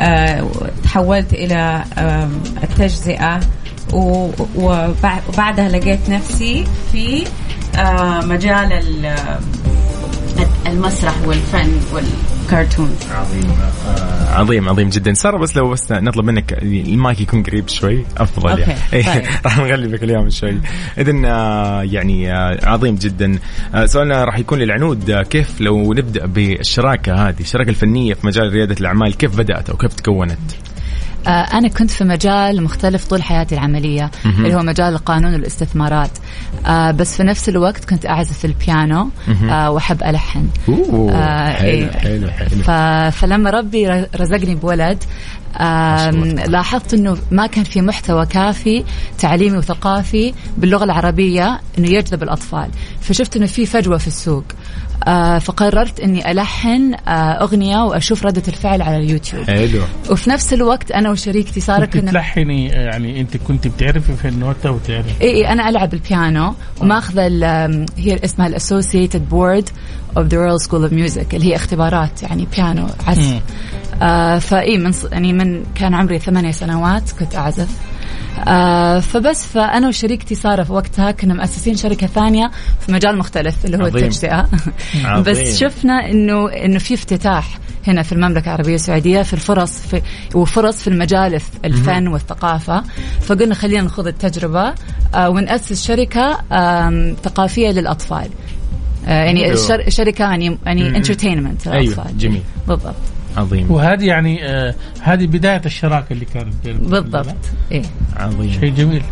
أه، 0.00 0.46
تحولت 0.84 1.32
و- 3.92 4.30
وبع- 4.56 5.20
وبعدها 5.28 5.68
لقيت 5.68 6.10
نفسي 6.10 6.64
في 6.92 7.24
أه، 7.76 8.20
مجال 8.24 8.72
ال- 8.72 9.16
المسرح 10.66 11.14
والفن 11.26 11.70
والكرتون 12.46 12.96
عظيم 13.10 13.50
آه، 13.50 14.34
عظيم 14.34 14.68
عظيم 14.68 14.88
جدا. 14.88 15.12
سارة 15.14 15.38
بس 15.38 15.56
لو 15.56 15.70
بس 15.70 15.92
نطلب 15.92 16.24
منك 16.24 16.52
المايك 16.62 17.20
يكون 17.20 17.42
قريب 17.42 17.68
شوي. 17.68 18.04
أفضل 18.16 18.50
okay، 18.50 18.60
يعني. 18.60 18.74
إيه، 18.92 19.14
طيب. 19.14 19.24
راح 19.44 19.58
نغلبك 19.58 20.02
اليوم 20.02 20.30
شوي. 20.30 20.60
اذا 20.98 21.12
يعني 21.82 22.32
آه، 22.32 22.58
عظيم 22.68 22.94
جدا. 22.94 23.38
آه، 23.74 23.86
سؤالنا 23.86 24.24
راح 24.24 24.38
يكون 24.38 24.58
للعنود. 24.58 25.10
آه، 25.10 25.22
كيف 25.22 25.60
لو 25.60 25.92
نبدأ 25.92 26.26
بالشراكة 26.26 27.28
هذه 27.28 27.40
الشراكة 27.40 27.68
الفنية 27.68 28.14
في 28.14 28.26
مجال 28.26 28.52
ريادة 28.52 28.76
الأعمال 28.80 29.16
كيف 29.16 29.36
بدأت 29.36 29.70
أو 29.70 29.76
كيف 29.76 29.94
تكونت؟ 29.94 30.65
آه، 31.26 31.30
أنا 31.30 31.68
كنت 31.68 31.90
في 31.90 32.04
مجال 32.04 32.62
مختلف 32.62 33.06
طول 33.06 33.22
حياتي 33.22 33.54
العملية 33.54 34.10
اللي 34.24 34.54
هو 34.54 34.62
مجال 34.62 34.92
القانون 34.92 35.32
والاستثمارات. 35.34 36.10
آه، 36.66 36.90
بس 36.90 37.16
في 37.16 37.22
نفس 37.22 37.48
الوقت 37.48 37.84
كنت 37.84 38.06
أعزف 38.06 38.44
البيانو 38.44 39.08
آه، 39.50 39.70
آه، 41.10 41.50
حلو 41.50 41.68
إيه. 41.68 41.90
حلو 41.90 42.30
حلو. 42.30 42.48
ف... 42.48 42.70
فلما 43.16 43.50
ربي 43.50 43.88
رزقني 44.16 44.54
بولد 44.54 45.04
لاحظت 46.46 46.94
إنه 46.94 47.18
ما 47.30 47.46
كان 47.46 47.64
في 47.64 47.82
محتوى 47.82 48.26
كافي 48.26 48.84
تعليمي 49.18 49.58
وثقافي 49.58 50.34
باللغة 50.58 50.84
العربية 50.84 51.60
إنه 51.78 51.90
يجذب 51.90 52.22
الأطفال. 52.22 52.68
فشفت 53.00 53.36
إنه 53.36 53.46
في 53.46 53.66
فجوة 53.66 53.98
في 53.98 54.06
السوق. 54.06 54.44
فقررت 55.38 56.00
إني 56.00 56.30
ألحن 56.30 56.94
آه، 56.94 57.10
أغنية 57.10 57.84
وأشوف 57.84 58.26
ردة 58.26 58.42
الفعل 58.48 58.82
على 58.82 58.96
اليوتيوب. 58.96 59.44
حلو. 59.44 59.82
وفي 60.10 60.30
نفس 60.30 60.52
الوقت 60.52 60.90
أنا 60.90 61.10
وشريكتي 61.10 61.60
ساره 61.60 61.84
كنت 61.84 61.96
كنا 61.96 62.10
تلحني 62.10 62.66
يعني 62.68 63.20
أنت 63.20 63.36
كنت 63.36 63.68
بتعرفي 63.68 64.16
في 64.16 64.28
النوتة 64.28 64.70
وتعرفي. 64.70 65.20
إي 65.22 65.30
إي 65.34 65.52
أنا 65.52 65.68
ألعب 65.68 65.94
البيانو 65.94 66.54
وماخذة 66.80 67.26
ال- 67.26 67.86
هي 67.96 68.20
اسمها 68.24 68.46
ال 68.46 68.54
Associated 68.54 69.28
Board 69.28 69.68
of 70.16 70.26
the 70.26 70.38
Royal 70.38 70.60
School 70.60 70.82
of 70.82 70.92
Music 70.92 71.34
اللي 71.34 71.46
هي 71.46 71.56
اختبارات 71.56 72.22
يعني 72.22 72.46
بيانو 72.56 72.86
عزف. 73.06 73.40
آه 74.02 74.38
فإي 74.38 74.78
من 74.78 74.92
ص- 74.92 75.04
يعني 75.12 75.32
من 75.32 75.64
كان 75.74 75.94
عمري 75.94 76.18
ثمانية 76.18 76.50
سنوات 76.52 77.10
كنت 77.18 77.34
أعزف. 77.36 77.68
آه 78.48 79.00
فبس 79.00 79.46
فأنا 79.46 79.88
وشريكتي 79.88 80.34
ساره 80.34 80.62
في 80.62 80.72
وقتها 80.72 81.10
كنا 81.10 81.34
مؤسسين 81.34 81.76
شركة 81.76 82.06
ثانية 82.06 82.50
في 82.86 82.92
مجال 82.92 83.18
مختلف 83.18 83.64
اللي 83.64 83.76
هو 83.76 83.80
عظيم. 83.82 83.96
التجزئة. 83.96 84.48
عظيم. 85.04 85.22
بس 85.22 85.58
شفنا 85.60 86.10
إنه 86.10 86.48
إنه 86.52 86.78
في 86.78 86.94
افتتاح 86.94 87.58
هنا 87.86 88.02
في 88.02 88.12
المملكة 88.12 88.44
العربية 88.46 88.74
السعودية 88.74 89.22
في 89.22 89.32
الفرص 89.32 89.78
في 89.78 90.02
وفرص 90.34 90.76
في 90.82 90.88
المجال 90.88 91.34
الف- 91.34 91.50
الفن 91.64 92.08
والثقافة. 92.08 92.82
فقلنا 93.20 93.54
خلينا 93.54 93.82
نخوض 93.82 94.06
التجربة 94.06 94.74
آه 95.14 95.28
ونأسس 95.30 95.86
شركة 95.86 96.38
آم، 96.52 97.16
ثقافية 97.24 97.70
للأطفال. 97.70 98.28
آه 99.06 99.24
يعني 99.24 99.56
شركة 99.88 100.22
يعني 100.22 100.58
يعني. 100.66 100.96
انترتينمنت 100.96 101.68
للأطفال. 101.68 102.18
جميل. 102.18 102.42
بالضبط. 102.68 102.94
عظيم. 103.36 103.70
وهذه 103.70 104.04
يعني 104.04 104.44
آه 104.46 104.74
هذه 105.02 105.26
بداية 105.26 105.62
الشراكة 105.66 106.12
اللي 106.12 106.24
كانت 106.24 106.54
بينكم 106.64 106.90
بالضبط. 106.90 107.34
إيه. 107.72 107.82
عظيم. 108.16 108.52
شيء 108.52 108.74
جميل. 108.74 109.02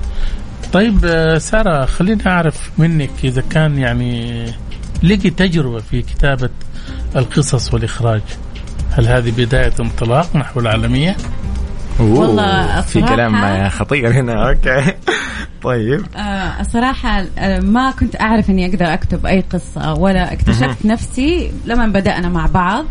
طيب 0.73 1.05
آه 1.05 1.39
سارة 1.39 1.85
خليني 1.85 2.27
أعرف 2.27 2.71
منك 2.79 3.11
إذا 3.25 3.43
كان 3.51 3.79
يعني 3.79 4.45
لقي 5.03 5.31
تجربة 5.31 5.79
في 5.79 6.03
كتابة 6.03 6.51
القصص 7.17 7.75
والإخراج 7.75 8.23
هل 8.91 9.07
هذه 9.07 9.31
بداية 9.31 9.73
انطلاق 9.81 10.37
نحو 10.37 10.61
العالمية؟ 10.61 11.17
والله 12.01 12.81
في 12.81 13.01
كلام 13.03 13.69
خطير 13.69 14.11
هنا. 14.21 14.49
أوكي. 14.49 14.93
طيب. 15.63 16.07
آه 16.17 16.61
الصراحة 16.61 17.25
آه 17.39 17.61
ما 17.61 17.91
كنت 17.91 18.21
أعرف 18.21 18.51
إني 18.51 18.67
أقدر 18.67 18.95
أكتب 18.95 19.27
أي 19.27 19.41
قصة 19.41 19.93
ولا 19.95 20.33
اكتشفت 20.33 20.87
نفسي 20.87 21.51
لما 21.67 21.87
بدأنا 21.87 22.29
مع 22.29 22.47
بعض. 22.47 22.85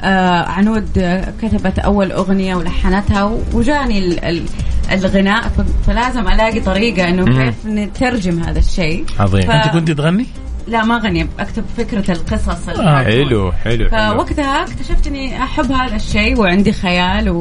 آه 0.00 0.42
عنود 0.42 0.98
آه، 0.98 1.32
كتبت 1.42 1.78
أول 1.78 2.12
أغنية 2.12 2.54
ولحنتها 2.54 3.38
وجاني 3.52 3.98
ال- 3.98 4.24
ال- 4.24 4.44
الغناء 4.92 5.52
فلازم 5.86 6.28
ألاقي 6.28 6.60
طريقة 6.60 7.08
إنه 7.08 7.24
مم. 7.24 7.42
كيف 7.44 7.66
نترجم 7.66 8.42
هذا 8.42 8.58
الشيء 8.58 9.04
عظيم 9.20 9.42
ف- 9.42 9.50
أنت 9.50 9.72
كنت 9.72 9.90
تغني؟ 9.90 10.26
لا 10.68 10.84
ما 10.84 10.98
غني 10.98 11.28
أكتب 11.38 11.64
فكرة 11.76 12.10
القصص 12.12 12.68
آه،. 12.68 13.02
حلو 13.04 13.52
حلو 13.52 13.52
حلو 13.52 13.88
فوقتها 13.88 14.62
اكتشفت 14.64 15.06
إني 15.06 15.42
أحب 15.42 15.72
هذا 15.72 15.96
الشيء 15.96 16.40
وعندي 16.40 16.72
خيال 16.72 17.30
و... 17.30 17.38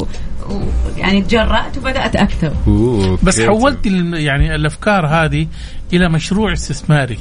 و... 0.50 0.60
يعني 0.98 1.22
تجرأت 1.22 1.78
وبدأت 1.78 2.16
أكتب 2.16 2.54
أوه، 2.68 3.18
بس. 3.24 3.42
حولت 3.42 3.88
ال- 3.88 4.13
يعني 4.13 4.56
الأفكار 4.56 5.08
هذه 5.08 5.48
إلى 5.94 6.10
مشروع 6.10 6.54
استثماري 6.54 7.18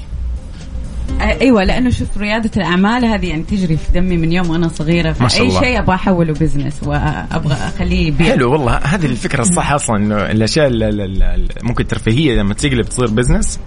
أيوه 1.20 1.64
لأنه 1.64 1.90
شوف 1.90 2.18
ريادة 2.18 2.50
الأعمال 2.56 3.04
هذه 3.04 3.26
يعني 3.28 3.42
تجري 3.42 3.76
في 3.76 3.92
دمي 3.94 4.16
من 4.16 4.32
يوم 4.32 4.50
وأنا 4.50 4.68
صغيرة 4.68 5.12
فأي. 5.12 5.50
شيء 5.50 5.78
أبغى 5.78 5.94
أحوله 5.94 6.32
business 6.32 6.80
وأبغى 6.82 7.54
أخليه 7.54 8.06
يبيع. 8.06 8.26
حلو 8.26 8.52
والله. 8.52 8.76
هذه 8.76 9.06
الفكرة 9.06 9.40
الصح 9.40 9.72
أصلا 9.72 9.96
إنه 9.96 10.16
الأشياء 10.16 10.66
ال- 10.66 10.82
ال- 10.82 11.00
ال- 11.00 11.22
ال- 11.22 11.48
ممكن 11.62 11.86
ترفيهيه 11.86 12.34
لما 12.40 12.54
تقلب 12.54 12.86
تصير 12.86 13.06
بزنس 13.06 13.60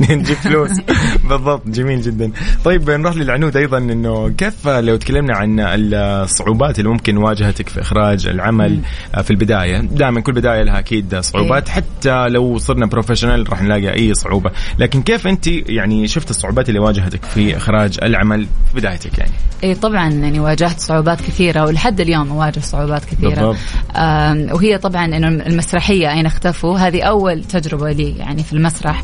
نجيب 0.00 0.36
فلوس. 0.36 0.70
بالضبط 1.30 1.68
جميل 1.68 2.00
جدا. 2.00 2.30
طيب 2.64 2.90
نروح 2.90 3.16
للعنود 3.16 3.56
أيضا 3.56 3.78
إنه 3.78 4.28
كيف 4.28 4.68
لو 4.68 4.96
تكلمنا 4.96 5.36
عن 5.36 5.60
الصعوبات 5.60 6.78
اللي 6.78 6.90
ممكن 6.90 7.16
واجهتك 7.16 7.68
في 7.68 7.80
إخراج 7.80 8.26
العمل 8.26 8.80
في 9.22 9.30
البداية. 9.30 9.80
دائما 9.80 10.20
كل 10.20 10.32
بداية 10.32 10.62
لها 10.62 10.78
أكيد 10.78 11.16
صعوبات. 11.20 11.68
حتى 11.68 12.28
لو 12.28 12.58
صرنا 12.58 12.86
professional 12.86 13.50
راح 13.50 13.62
نلاقي 13.62 13.94
أي 13.94 14.14
صعوبة. 14.14 14.50
لكن 14.78 15.02
كيف 15.02 15.26
أنت 15.26 15.46
يعني 15.46 16.08
شفت 16.08 16.30
الصعوبات 16.30 16.47
اللي 16.68 16.78
واجهتك 16.78 17.24
في 17.24 17.56
إخراج 17.56 17.98
العمل 18.02 18.44
في 18.44 18.80
بدايتك 18.80 19.18
يعني؟ 19.18 19.32
اي 19.64 19.74
طبعا 19.74 20.08
يعني 20.10 20.40
واجهت 20.40 20.80
صعوبات 20.80 21.20
كثيرة 21.20 21.64
ولحد 21.64 22.00
اليوم 22.00 22.30
أواجه 22.30 22.60
صعوبات 22.60 23.04
كثيرة. 23.04 23.28
بالضبط. 23.28 23.56
آم، 23.96 24.48
وهي 24.52 24.78
طبعا 24.78 25.04
إنه 25.04 25.28
المسرحية 25.28 26.12
أين 26.12 26.26
اختفوا؟ 26.26 26.78
هذه 26.78 27.02
أول 27.02 27.44
تجربة 27.44 27.92
لي 27.92 28.16
يعني 28.18 28.42
في 28.42 28.52
المسرح. 28.52 29.02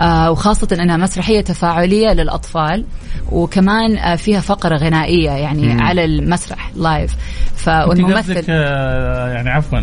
آه، 0.00 0.30
وخاصة 0.30 0.68
إنها 0.72 0.96
مسرحية 0.96 1.40
تفاعلية 1.40 2.12
للأطفال 2.12 2.84
وكمان 3.32 3.96
آه، 3.96 4.16
فيها 4.16 4.40
فقرة 4.40 4.76
غنائية 4.76 5.30
يعني 5.30 5.74
مم. 5.74 5.80
على 5.82 6.04
المسرح 6.04 6.70
لايف 6.76 7.16
فالممثل 7.56 8.44
آه، 8.48 9.28
يعني 9.28 9.50
عفوا 9.50 9.78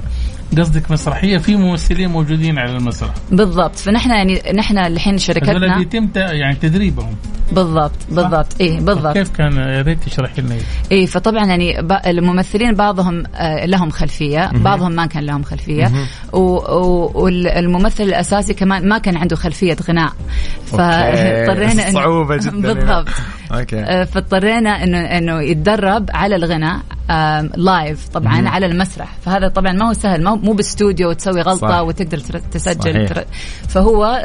قصدك 0.58 0.92
مسرحية 0.92 1.38
في 1.38 1.56
ممثلين 1.56 2.10
موجودين 2.10 2.58
على 2.60 2.72
المسرح. 2.78 3.14
بالضبط. 3.32 3.76
فنحن 3.76 4.10
يعني 4.10 4.42
نحن 4.56 4.78
الحين 4.78 5.18
شركتنا 5.18 5.78
بيتم 5.78 6.08
ت- 6.08 6.16
يعني 6.18 6.56
تدريبهم. 6.56 7.16
بالضبط 7.52 7.92
بالضبط. 8.12 8.62
اي 8.62 8.80
بالضبط. 8.80 9.14
كيف 9.18 9.30
كان 9.30 9.58
يا 9.58 9.82
ريت 9.82 10.04
تشرحي 10.04 10.42
لنا 10.42 10.56
اي 10.92 11.08
فطبعا 11.08 11.46
يعني 11.46 11.80
الممثلين 12.10 12.74
بعضهم 12.76 13.24
آه، 13.36 13.66
لهم 13.66 13.90
خلفية 13.90 14.52
بعضهم 14.54 14.92
ما 14.92 15.06
كان 15.06 15.24
لهم 15.24 15.44
خلفية. 15.44 15.92
والممثل 16.34 18.04
الأساسي 18.04 18.54
كمان 18.54 18.88
ما 18.90 18.98
كان 18.98 19.18
عنده 19.18 19.36
خلفية 19.36 19.78
غناء. 19.90 20.12
فاضطرينا 20.66 21.90
إنه- 21.90 21.94
صعوبة 21.94 22.38
جدا. 22.38 22.74
بالضبط. 22.74 23.10
okay. 23.52 23.80
آه، 23.80 24.04
فاضطرينا 24.04 24.84
انه 24.84 24.98
إنه 24.98 25.42
يتدرب 25.42 26.10
على 26.14 26.36
الغناء. 26.36 26.80
live 27.56 28.08
طبعا 28.08 28.34
مهم. 28.34 28.48
على 28.48 28.66
المسرح 28.66 29.18
فهذا 29.26 29.48
طبعا 29.48 29.72
ما 29.72 29.90
هو 29.90 29.94
سهل 29.94 30.24
ما 30.24 30.36
مو 30.36 30.54
باستوديو 30.54 31.10
وتسوي 31.10 31.42
غلطة 31.42 31.68
صح. 31.68 31.80
وتقدر 31.82 32.18
تسجل 32.52 33.08
صحيح. 33.08 33.26
فهو 33.68 34.20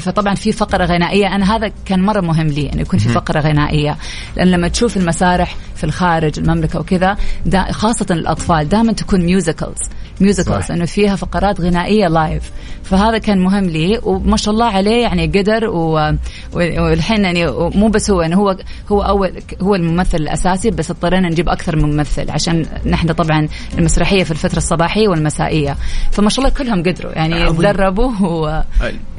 فطبعا 0.00 0.34
في 0.34 0.52
فقرة 0.52 0.84
غنائية 0.84 1.34
أنا 1.34 1.56
هذا 1.56 1.72
كان 1.84 2.02
مرة 2.02 2.20
مهم 2.20 2.46
لي 2.46 2.72
إنه 2.72 2.80
يكون 2.80 2.98
في 2.98 3.08
فقرة 3.08 3.40
غنائية 3.40 3.96
لأن 4.36 4.50
لما 4.50 4.68
تشوف 4.68 4.96
المسارح 4.96 5.56
في 5.76 5.84
الخارج 5.84 6.38
المملكة 6.38 6.80
وكذا 6.80 7.16
دا 7.46 7.72
خاصة 7.72 8.06
الأطفال 8.10 8.68
دائما 8.68 8.92
تكون 8.92 9.20
musicals 9.20 9.80
musicals. 10.22 10.70
انه 10.70 10.84
فيها 10.84 11.16
فقرات 11.16 11.60
غنائية 11.60 12.08
live 12.08 12.50
فهذا 12.82 13.18
كان 13.18 13.38
مهم 13.38 13.64
لي 13.64 14.00
وما 14.02 14.36
شاء 14.36 14.54
الله 14.54 14.66
عليه 14.66 15.02
يعني 15.02 15.26
قدر 15.26 15.66
و- 15.68 16.12
والحين 16.54 17.24
يعني 17.24 17.46
مو 17.50 17.88
بس 17.88 18.10
هو 18.10 18.20
يعني 18.22 18.36
هو 18.36 18.56
هو 18.92 19.02
اول 19.02 19.32
هو 19.62 19.74
الممثل 19.74 20.18
الأساسي 20.18 20.70
بس 20.70 20.90
اضطرينا 20.90 21.28
نجيب 21.28 21.48
أكثر 21.48 21.76
من 21.76 21.96
ممثل 21.96 22.30
عشان 22.30 22.66
نحن 22.86 23.12
طبعا 23.12 23.48
المسرحية 23.78 24.24
في 24.24 24.30
الفترة 24.30 24.56
الصباحية 24.56 25.08
والمسائية 25.08 25.76
فما 26.10 26.28
شاء 26.30 26.44
الله 26.44 26.56
كلهم 26.58 26.82
قدروا 26.82 27.12
يعني. 27.12 27.52
تدربوا 27.52 28.12
و... 28.20 28.62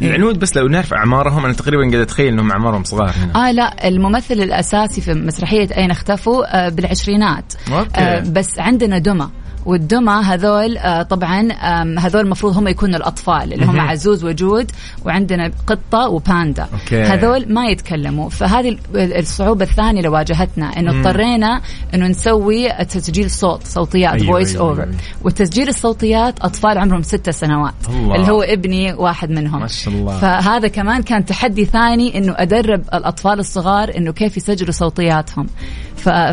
العنود 0.02 0.40
بس 0.40 0.58
لو 0.58 0.68
نعرف 0.68 0.94
أعمارهم 0.94 1.46
أنا 1.46 1.54
تقريبا 1.54 1.82
قاعد 1.84 1.94
أتخيل 2.02 2.28
إنهم 2.28 2.52
أعمارهم 2.52 2.84
صغار 2.84 3.14
هنا 3.18 3.48
آه 3.50 3.52
لا 3.52 3.88
الممثل 3.88 4.34
الأساسي 4.34 5.02
في 5.02 5.14
مسرحية 5.14 5.68
أين 5.78 5.92
اختفوا 5.92 6.66
آه 6.66 6.70
بالعشرينات 6.70 7.54
okay. 7.72 7.90
آه 8.02 8.20
بس 8.20 8.60
عندنا 8.60 8.98
دمى 8.98 9.30
والدمى 9.66 10.12
هذول 10.14 10.78
آه 10.78 11.02
طبعا 11.02 11.52
هذول 12.00 12.22
المفروض 12.22 12.58
هم 12.58 12.68
يكونوا 12.68 12.98
الأطفال 12.98 13.54
اللي 13.54 13.66
هم. 13.66 13.80
عزوز 13.80 14.24
وجود 14.26 14.72
وعندنا 15.06 15.52
قطة 15.68 16.10
وباندا 16.10 16.68
okay. 16.74 17.04
هذول 17.04 17.54
ما 17.54 17.66
يتكلموا 17.66 18.30
فهذه 18.30 18.70
ال- 18.96 19.18
الصعوبة 19.18 19.66
الثانية 19.66 19.98
اللي 19.98 20.10
واجهتنا 20.10 20.80
إنه. 20.80 21.00
اضطرينا 21.00 21.62
إنه 21.94 22.08
نسوي 22.08 22.70
تسجيل 22.70 23.32
صوت 23.32 23.64
صوتيات 23.64 24.14
أيوة، 24.14 24.28
voice 24.32 24.56
أيوة، 24.56 24.70
over 24.70 24.84
أيوة. 24.84 24.94
وتسجيل 25.24 25.70
الصوتيات 25.70 26.40
أطفال 26.40 26.78
عمرهم 26.78 27.02
ست 27.02 27.30
سنوات 27.30 27.74
الله. 27.90 28.16
اللي 28.16 28.32
هو 28.32 28.42
ابني 28.42 28.94
واحد 28.94 29.30
منهم 29.30 29.60
ما 29.60 29.68
شاء 29.68 29.94
الله. 29.94 30.18
فهذا 30.20 30.68
كمان 30.68 31.02
كان 31.04 31.26
تحدي 31.26 31.66
ثاني 31.66 32.18
إنه 32.18 32.34
أدرب 32.38 32.82
الأطفال 32.94 33.40
الصغار 33.40 33.98
إنه 33.98 34.12
كيف 34.12 34.38
يسجلوا 34.38 34.72
صوتياتهم 34.72 35.48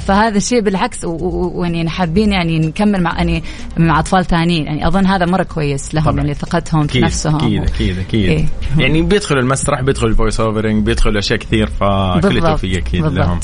فهذا 0.01 0.37
الشيء 0.37 0.61
بالعكس 0.61 1.05
ويعني 1.05 1.89
حابين 1.89 2.33
يعني 2.33 2.59
نكمل 2.59 3.03
مع 3.03 3.20
يعني 3.21 3.43
مع 3.77 3.99
أطفال 3.99 4.25
ثانيين 4.25 4.65
يعني 4.67 4.87
أظن 4.87 5.07
هذا 5.07 5.27
مرة 5.27 5.43
كويس 5.43 5.95
لهم 5.95 6.05
طبعاً. 6.05 6.17
يعني 6.17 6.35
ثقتهم 6.35 6.87
في 6.87 7.01
نفسهم 7.01 7.37
أكيد 7.37 7.63
أكيد 7.63 7.99
أكيد 7.99 8.29
إيه. 8.29 8.47
يعني 8.79 9.03
بيدخلوا 9.03 9.41
المسرح 9.43 9.81
بيدخلوا 9.81 10.11
ال 10.11 10.16
voice 10.16 10.41
overing 10.41 10.85
بيدخلوا 10.85 11.19
أشياء 11.19 11.39
كثير 11.39 11.67
فكل. 11.67 12.39
التوفيق 12.39 12.77
أكيد 12.77 13.03
بالضبط. 13.03 13.19
لهم 13.19 13.41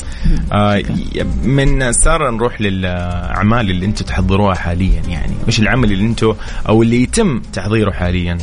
آه 0.53 0.83
من 1.43 1.91
سارة 1.91 2.29
نروح 2.31 2.61
للأعمال 2.61 3.71
اللي 3.71 3.85
أنتم 3.85 4.05
تحضروها 4.05 4.55
حاليا 4.55 5.01
يعني 5.07 5.33
وش 5.47 5.59
العمل 5.59 5.91
اللي 5.91 6.05
أنتم 6.05 6.33
أو 6.69 6.83
اللي 6.83 7.03
يتم 7.03 7.41
تحضيره 7.53 7.91
حاليا 7.91 8.37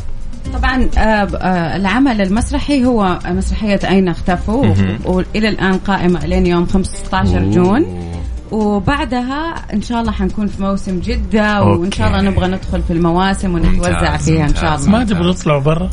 طبعا 0.55 0.89
آه، 0.99 1.01
آه، 1.01 1.77
العمل 1.77 2.21
المسرحي 2.21 2.85
هو 2.85 3.19
مسرحية 3.27 3.81
أين 3.85 4.09
اختفوا. 4.09 4.75
وإلى 5.05 5.49
الآن 5.49 5.79
قائمة 5.79 6.27
لين 6.27 6.47
يوم 6.47 6.67
15 6.67 7.45
جون 7.51 8.14
وبعدها 8.55 9.55
إن 9.73 9.83
شاء 9.83 10.01
الله 10.01 10.13
حنكون 10.13 10.47
في 10.47 10.63
موسم 10.63 11.01
جدة 11.01 11.63
وإن 11.63 11.93
شاء 11.93 12.09
الله. 12.09 12.21
نبغى 12.21 12.49
ندخل 12.49 12.83
في 12.83 12.93
المواسم 12.93 13.55
ونتوزع 13.55 14.17
فيها 14.17 14.45
إن 14.45 14.55
شاء. 14.55 14.75
الله 14.75 14.91
ما 14.91 15.05
تبغى 15.05 15.35
تطلعوا 15.35 15.61
برا 15.61 15.91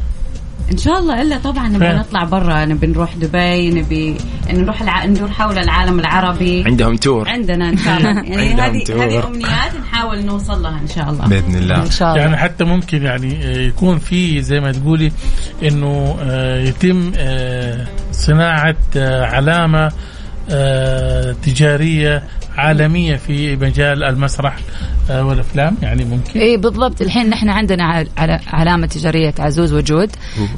إن 0.71 0.78
شاء 0.78 1.00
الله 1.00 1.21
إلا 1.21 1.38
طبعا 1.38 1.67
نبغى؟ 1.67 1.93
نطلع 1.93 2.24
برا 2.24 2.65
نبي 2.65 2.88
نروح 2.88 3.15
دبي 3.15 3.69
نبي 3.69 4.17
نروح 4.54 4.82
الع... 4.82 5.06
ندور 5.06 5.32
حول 5.32 5.58
العالم 5.58 6.00
العربي 6.00 6.63
عندهم 6.65 6.95
تور 6.95 7.30
عندنا 7.30 7.69
إن 7.69 7.78
شاء 7.78 7.97
الله 7.97 8.10
يعني 8.32 8.54
هذه. 8.54 9.04
هذه 9.04 9.28
أمنيات 9.28 9.76
نحاول 9.82 10.26
نوصل 10.26 10.63
لها 10.63 10.80
إن 10.82 10.88
شاء 10.88 11.10
الله 11.10 11.28
بإذن 11.28 11.56
الله 11.56 11.76
إن 11.84 11.91
شاء 11.91 12.10
الله 12.10 12.21
يعني 12.21 12.38
حتى 12.38 12.63
ممكن 12.63 13.04
يعني 13.04 13.45
آه، 13.45 13.58
يكون 13.58 14.00
في 14.00 14.41
زي 14.41 14.60
ما 14.60 14.71
تقولي 14.71 15.12
إنه 15.63 16.17
آه، 16.21 16.60
يتم 16.60 17.12
آه، 17.17 17.88
صناعة 18.12 18.76
علامة 18.95 19.91
تجارية 21.43 22.24
عالمية 22.58 23.16
في 23.16 23.56
مجال 23.56 24.04
المسرح 24.04 24.56
آه، 25.10 25.26
والأفلام 25.26 25.76
يعني 25.82 26.06
ممكن. 26.06 26.40
اي 26.40 26.58
بالضبط. 26.58 27.02
الحين 27.02 27.30
نحن 27.30 27.50
عندنا 27.50 27.84
عل- 27.84 28.08
عل- 28.18 28.40
علامة 28.48 28.88
تجارية 28.88 29.34
عزوز 29.40 29.74
وجود 29.74 30.10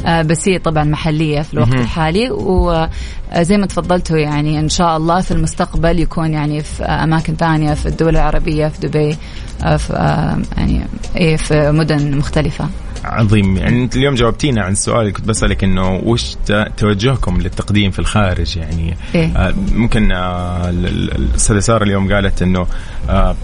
آه 0.06 0.22
بس 0.22 0.48
هي 0.48 0.60
طبعا 0.60 0.84
محلية 0.84 1.42
في 1.42 1.54
الوقت. 1.54 1.74
الحالي 1.74 2.30
وزي 2.32 3.58
ما 3.58 3.66
تفضلتوا 3.66 4.18
يعني 4.18 4.60
إن 4.60 4.70
شاء 4.70 4.98
الله 4.98 5.22
في 5.22 5.32
المستقبل 5.32 6.00
يكون 6.00 6.34
يعني 6.34 6.64
في 6.64 6.84
أماكن 6.84 7.36
ثانية 7.36 7.74
في 7.74 7.86
الدول 7.86 8.10
العربية 8.16 8.68
في 8.68 8.88
دبي 8.88 9.18
آه 9.64 9.78
في 9.78 9.94
آه 9.94 10.38
يعني 10.58 10.82
إيه 11.18 11.36
في 11.38 11.72
مدن 11.72 12.18
مختلفة. 12.18 12.70
عظيم 13.04 13.58
يعني. 13.58 13.84
انت 13.84 13.96
اليوم 13.96 14.16
جاوبتينا 14.16 14.62
عن 14.64 14.72
السؤال 14.72 15.00
اللي 15.00 15.12
كنت 15.12 15.28
بسألك 15.28 15.64
إنه 15.64 16.02
وش 16.04 16.36
توجهكم 16.78 17.42
للتقديم 17.42 17.92
في 17.92 18.00
الخارج 18.00 18.58
يعني؟ 18.58 18.96
إيه؟ 19.16 19.26
آه 19.38 19.54
ممكن 19.76 20.12
آه 20.12 20.70
ال- 20.70 20.86
ال- 20.88 21.16
الأستاذة 21.16 21.60
سارة 21.60 21.84
اليوم 21.84 22.14
قالت 22.14 22.42
إنه 22.42 22.68
آه 23.10 23.36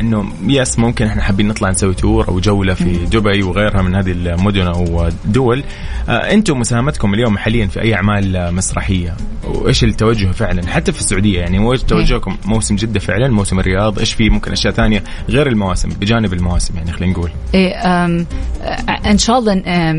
إنه 0.00 0.32
يس 0.46 0.78
ممكن 0.78 1.06
إحنا 1.06 1.22
حابين 1.22 1.48
نطلع 1.48 1.70
نسوي 1.70 1.94
تور 1.94 2.28
أو 2.28 2.40
جولة 2.40 2.74
في 2.74 2.84
دبي 3.06 3.42
وغيرها 3.42 3.82
من 3.82 3.94
هذه 3.94 4.10
المدن 4.12 4.66
أو 4.66 5.08
دول. 5.24 5.64
آه 6.08 6.12
أنتم 6.12 6.58
مساهمتكم 6.60 7.14
اليوم 7.14 7.38
حاليا 7.38 7.66
في 7.66 7.80
أي 7.82 7.94
أعمال 7.94 8.54
مسرحية؟ 8.54 9.16
وإيش 9.44 9.84
التوجه 9.84 10.26
فعلا؟ 10.26 10.66
حتى 10.66 10.92
في 10.92 11.00
السعودية 11.00 11.40
يعني 11.40 11.58
وش 11.58 11.82
توجهكم 11.82 12.36
موسم 12.44 12.76
جدة 12.76 13.00
فعلا 13.00 13.28
موسم 13.28 13.60
الرياض 13.60 13.98
إيش 13.98 14.12
في 14.12 14.30
ممكن 14.30 14.52
أشياء 14.52 14.72
ثانية 14.74 15.04
غير 15.28 15.46
المواسم 15.46 15.88
بجانب 15.88 16.32
المواسم 16.32 16.76
يعني 16.76 16.92
خلينا 16.92 17.12
نقول؟ 17.12 17.30
إيه 17.54 17.74
إن 19.10 19.18
شاء 19.18 19.38
الله 19.38 19.52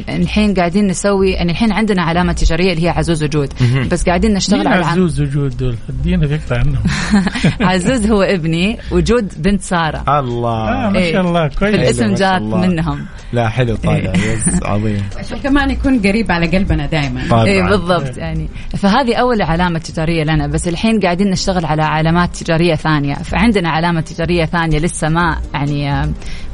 الحين 0.10 0.54
قاعدين 0.54 0.88
نسوي 0.88 1.32
يعني 1.32 1.52
الحين 1.52 1.72
عندنا 1.72 2.02
علامة 2.02 2.34
تجارية 2.34 2.74
اللي 2.74 2.86
هي 2.86 2.90
عزوز 2.90 3.24
وجود. 3.24 3.54
بس 3.92 4.06
قاعدين 4.06 4.34
نشتغل 4.34 4.68
على 4.68 4.86
عزوز 4.86 5.22
وجود 5.22 5.58
دول؟ 5.58 5.76
ادينا 5.90 6.28
فكره 6.28 6.58
عنهم. 6.58 6.84
عزوز 7.70 8.06
هو 8.12 8.22
ابني 8.22 8.78
وجود 8.92 9.34
بنت 9.38 9.62
سارة. 9.62 10.20
الله. 10.20 10.70
آه 10.70 10.90
ما 10.90 11.00
إيه. 11.00 11.12
شاء 11.12 11.22
الله 11.22 11.48
كويس. 11.48 11.76
الاسم 11.76 12.14
جات. 12.14 12.42
منهم. 12.42 13.06
لا 13.34 13.50
حلو 13.50 13.76
طالع 13.76 14.14
يس 14.16 14.64
عظيم. 14.64 15.04
عشان 15.18 15.38
كمان 15.40 15.70
يكون 15.70 16.00
قريب 16.00 16.32
على 16.32 16.48
قلبنا 16.48 16.86
دائما 16.86 17.46
إيه 17.46 17.64
بالضبط 17.64 18.18
يعني. 18.18 18.50
فهذه 18.78 19.16
أول 19.16 19.41
هذه 19.42 19.52
علامة 19.52 19.80
تجارية 19.80 20.24
لنا 20.24 20.48
بس 20.48 20.68
الحين 20.68 21.00
قاعدين 21.00 21.30
نشتغل 21.30 21.66
على 21.66 21.82
علامات 21.84 22.36
تجارية 22.36 22.76
ثانية. 22.76 23.16
فعندنا 23.16 23.70
علامة 23.70 24.02
تجارية 24.02 24.46
ثانية 24.46 24.80
لسه 24.80 25.10
ما 25.10 25.38
يعني 25.54 25.94
آه، 25.94 26.10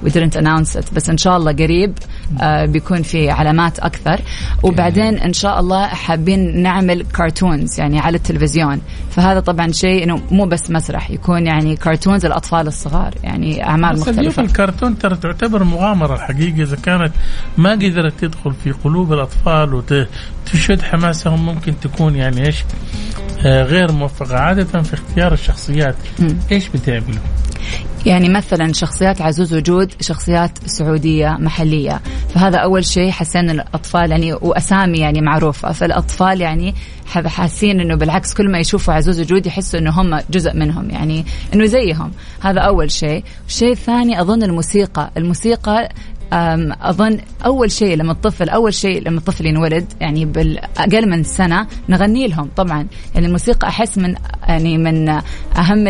we 0.05 0.09
didn't 0.09 0.35
announce 0.35 0.79
it 0.79 0.93
بس 0.93 1.09
إن 1.09 1.17
شاء 1.17 1.37
الله 1.37 1.51
قريب 1.51 1.93
آه، 2.41 2.65
بيكون 2.65 3.01
في 3.01 3.29
علامات 3.29 3.79
أكثر. 3.79 4.21
وبعدين 4.63 5.17
إن 5.19 5.33
شاء 5.33 5.59
الله 5.59 5.87
حابين 5.87 6.61
نعمل 6.61 7.05
كرتونز 7.15 7.79
يعني 7.79 7.99
على 7.99 8.17
التلفزيون. 8.17 8.81
فهذا 9.11 9.39
طبعا 9.39 9.71
شيء 9.71 10.03
إنه 10.03 10.21
مو 10.31 10.45
بس 10.45 10.71
مسرح 10.71 11.11
يكون 11.11 11.47
يعني 11.47 11.75
كرتونز 11.75 12.25
الأطفال 12.25 12.67
الصغار 12.67 13.13
يعني 13.23 13.63
أعمال 13.63 13.99
مختلفة. 13.99 14.41
الكرتون 14.41 14.97
ترى 14.97 15.15
تعتبر 15.15 15.63
مغامرة 15.63 16.15
الحقيقة 16.15 16.63
إذا 16.63 16.75
كانت 16.75 17.11
ما 17.57 17.71
قدرت 17.71 18.19
تدخل 18.19 18.53
في 18.53 18.71
قلوب 18.71 19.13
الأطفال 19.13 19.73
وتشد 19.73 20.81
حماسهم 20.81 21.45
ممكن 21.45 21.79
تكون 21.79 22.15
يعني 22.15 22.47
آه 22.47 22.51
غير 23.45 23.91
موفقة 23.91 24.37
عادة 24.37 24.81
في 24.81 24.93
اختيار 24.93 25.33
الشخصيات. 25.33 25.95
إيش 26.51 26.67
بتعملوا؟ 26.67 27.21
يعني 28.05 28.29
مثلا 28.29 28.73
شخصيات 28.73 29.21
عزوز 29.21 29.53
وجود 29.53 29.91
شخصيات 30.01 30.51
سعودية 30.65 31.37
محلية. 31.39 32.01
فهذا 32.33 32.57
أول 32.57 32.85
شيء 32.85 33.11
حسينا 33.11 33.51
الأطفال 33.51 34.11
يعني 34.11 34.33
وأسامي 34.33 34.99
يعني 34.99 35.21
معروفة. 35.21 35.71
فالأطفال 35.71 36.41
يعني 36.41 36.75
حاسين 37.07 37.79
إنه 37.79 37.95
بالعكس 37.95 38.33
كل 38.33 38.51
ما 38.51 38.59
يشوفوا 38.59 38.93
عزوز 38.93 39.19
وجود 39.19 39.45
يحسوا 39.45 39.79
إنه 39.79 40.01
هم 40.01 40.19
جزء 40.29 40.53
منهم 40.53 40.89
يعني 40.89 41.25
إنه 41.53 41.65
زيهم. 41.65 42.11
هذا 42.41 42.59
أول 42.59 42.91
شيء. 42.91 43.23
الشيء 43.47 43.71
الثاني 43.71 44.21
أظن 44.21 44.43
الموسيقى. 44.43 45.11
الموسيقى 45.17 45.89
أظن 46.81 47.17
أول 47.45 47.71
شيء 47.71 47.97
لما 47.97 48.11
الطفل 48.11 48.49
أول 48.49 48.73
شيء 48.73 49.01
لما 49.01 49.17
الطفل 49.17 49.45
ينولد 49.45 49.93
يعني 50.01 50.25
بالأقل 50.25 51.09
من 51.09 51.23
سنة 51.23 51.67
نغني 51.89 52.27
لهم. 52.27 52.49
طبعا 52.55 52.87
يعني 53.15 53.27
الموسيقى 53.27 53.67
أحس 53.67 53.97
من 53.97 54.15
يعني 54.47 54.77
من 54.77 55.09
أهم 55.57 55.87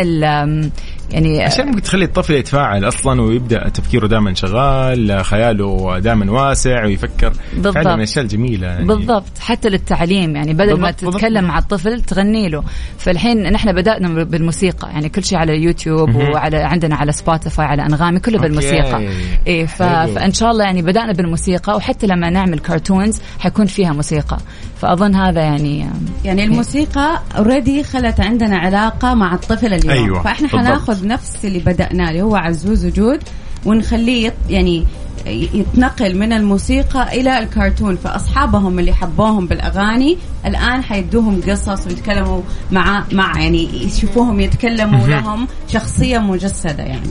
يعني 1.10 1.42
عشان 1.42 1.66
ممكن 1.66 1.82
تخلي 1.82 2.04
الطفل 2.04 2.34
يتفاعل 2.34 2.88
أصلا 2.88 3.22
ويبدأ 3.22 3.68
تفكيره 3.68 4.06
دائما 4.06 4.34
شغال 4.34 5.24
خياله 5.24 5.98
دائما 5.98 6.32
واسع 6.32 6.84
ويفكر 6.84 7.32
بالضبط. 7.54 7.74
فعلا 7.74 7.88
من 7.92 7.98
الأشياء 7.98 8.24
الجميلة 8.24 8.66
يعني 8.66 8.86
بالضبط 8.86 9.38
حتى 9.40 9.68
للتعليم 9.68 10.36
يعني 10.36 10.52
بدل 10.54 10.66
ما 10.66 10.74
بالضبط، 10.74 11.04
بالضبط. 11.04 11.14
تتكلم 11.14 11.44
مع 11.44 11.58
الطفل 11.58 12.00
تغني 12.00 12.48
له 12.48 12.64
فالحين 12.98 13.52
نحن 13.52 13.72
بدأنا 13.72 14.24
بالموسيقى 14.24 14.88
يعني 14.90 15.08
كل 15.08 15.24
شيء 15.24 15.38
على 15.38 15.56
اليوتيوب 15.56 16.08
مهم. 16.08 16.32
وعلى 16.32 16.56
عندنا 16.56 16.96
على 16.96 17.12
سبوتيفاي 17.12 17.66
على 17.66 17.82
أنغامي 17.82 18.20
كله 18.20 18.36
okay. 18.36 18.48
بالموسيقى 18.48 19.08
إيه 19.46 19.66
ف... 19.66 19.82
فإن 19.82 20.32
شاء 20.32 20.50
الله 20.50 20.64
يعني 20.64 20.82
بدأنا 20.82 21.12
بالموسيقى 21.12 21.76
وحتى 21.76 22.06
لما 22.06 22.30
نعمل 22.30 22.58
cartoons 22.58 23.20
حيكون 23.38 23.66
فيها 23.66 23.92
موسيقى 23.92 24.38
فأظن 24.80 25.14
هذا 25.14 25.40
يعني 25.40 25.86
يعني 26.24 26.44
الموسيقى 26.44 27.22
اوريدي 27.38 27.82
خلت 27.82 28.20
عندنا 28.20 28.58
علاقة 28.58 29.14
مع 29.14 29.34
الطفل 29.34 29.74
اليوم 29.74 29.90
أيوة، 29.90 30.22
فإحنا. 30.22 30.48
حناخذ 30.48 30.97
نفس 31.04 31.44
اللي 31.44 31.58
بدأناه 31.58 32.10
اللي 32.10 32.22
هو 32.22 32.36
عزوز 32.36 32.86
وجود 32.86 33.20
ونخليه 33.66 34.26
يط 34.26 34.34
يعني 34.50 34.84
يتنقل 35.26 36.16
من 36.18 36.32
الموسيقى 36.32 37.20
إلى 37.20 37.38
الكرتون. 37.38 37.96
فأصحابهم 37.96 38.78
اللي 38.78 38.92
حبوهم 38.92 39.46
بالأغاني 39.46 40.18
الآن 40.46 40.82
حيدوهم 40.82 41.40
قصص 41.40 41.86
ويتكلموا 41.86 42.42
مع 42.72 43.04
مع 43.12 43.40
يعني 43.40 43.84
يشوفوهم 43.84 44.40
يتكلموا 44.40 45.06
لهم 45.06 45.48
شخصية 45.68 46.18
مجسدة 46.18 46.82
يعني. 46.82 47.08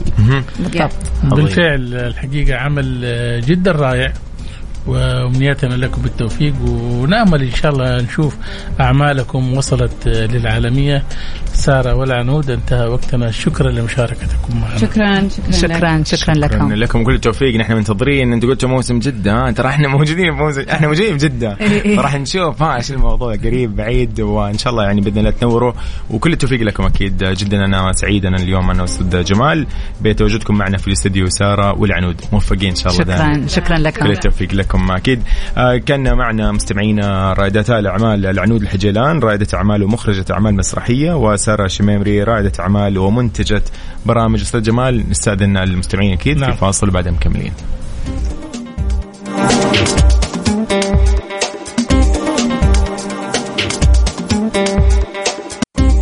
بالضبط 0.58 0.92
بالفعل 1.24 1.94
الحقيقة 1.94 2.56
عمل 2.56 3.00
جدا 3.46 3.72
رائع. 3.72 4.12
وامنياتنا 4.86 5.74
لكم 5.74 6.02
بالتوفيق. 6.02 6.54
ونأمل 6.66 7.42
إن 7.42 7.54
شاء 7.54 7.72
الله 7.72 8.00
نشوف 8.00 8.36
أعمالكم 8.80 9.56
وصلت 9.56 10.08
للعالمية. 10.08 11.04
سارة 11.52 11.94
والعنود 11.94 12.50
انتهى 12.50 12.86
وقتنا. 12.86 13.30
شكرا 13.30 13.70
لمشاركتكم 13.70 14.60
معنا. 14.60 14.78
شكرا 14.78 15.28
شكرا, 15.28 15.98
لك. 15.98 16.06
شكرا 16.06 16.16
شكرا 16.16 16.34
لكم. 16.34 16.72
لكم. 16.72 17.04
كل 17.04 17.14
التوفيق 17.14 17.56
نحن 17.56 17.72
منتظرين. 17.72 18.32
أنتم 18.32 18.48
قلتوا 18.48 18.68
موسم 18.68 18.98
جدة 18.98 19.32
ها؟ 19.32 19.50
ترى 19.50 19.68
إحنا 19.68 19.88
موجودين 19.88 20.36
في 20.36 20.42
موسم 20.42 20.64
إحنا 20.70 20.86
موجودين 20.86 21.18
في 21.18 21.28
جدة. 21.28 21.56
إيه 21.60 21.82
إيه. 21.84 21.96
فراح 21.96 22.14
نشوف 22.14 22.62
ها 22.62 22.76
إيش 22.76 22.92
الموضوع؟ 22.92 23.36
قريب 23.36 23.76
بعيد 23.76 24.20
وان 24.20 24.58
شاء 24.58 24.72
الله 24.72 24.84
يعني 24.84 25.00
بإذن 25.00 25.18
الله 25.18 25.30
تنوروا. 25.30 25.72
وكل 26.10 26.32
التوفيق 26.32 26.62
لكم 26.62 26.84
أكيد. 26.84 27.24
جدا 27.24 27.64
أنا 27.64 27.92
سعيد 27.92 28.26
أنا 28.26 28.36
اليوم 28.36 28.70
أنا 28.70 28.82
وأستاذ 28.82 29.24
جمال. 29.24 29.66
بتواجدكم 30.00 30.58
معنا 30.58 30.78
في 30.78 30.88
الاستديو 30.88 31.26
سارة 31.26 31.78
والعنود. 31.78 32.20
موفقين 32.32 32.68
إن 32.70 32.74
شاء 32.74 32.92
الله 32.92 33.04
دائما. 33.04 33.46
شكرا 33.46 33.46
شكرا 33.46 33.78
لكم. 33.78 34.04
كل 34.04 34.10
التوفيق 34.10 34.54
لكم. 34.54 34.67
أكيد 34.74 35.22
آه 35.56 35.76
كان 35.76 36.14
معنا 36.16 36.52
مستمعينا 36.52 37.32
رائدتا 37.32 37.78
الأعمال 37.78 38.26
العنود 38.26 38.62
الحجيلان 38.62 39.18
رائدة 39.18 39.46
أعمال 39.54 39.82
ومخرجة 39.82 40.24
أعمال 40.30 40.54
مسرحية 40.54 41.12
وسارة 41.12 41.66
شميمري 41.66 42.22
رائدة 42.22 42.52
أعمال 42.60 42.98
ومنتجة 42.98 43.62
برامج 44.06 44.40
أستاذ 44.40 44.62
جمال. 44.62 45.10
نستأذن 45.10 45.56
المستمعين 45.56 46.12
أكيد 46.12 46.38
نعم. 46.38 46.52
في 46.52 46.58
فاصل 46.58 46.88
وبعدها 46.88 47.12
مكملين. 47.12 47.52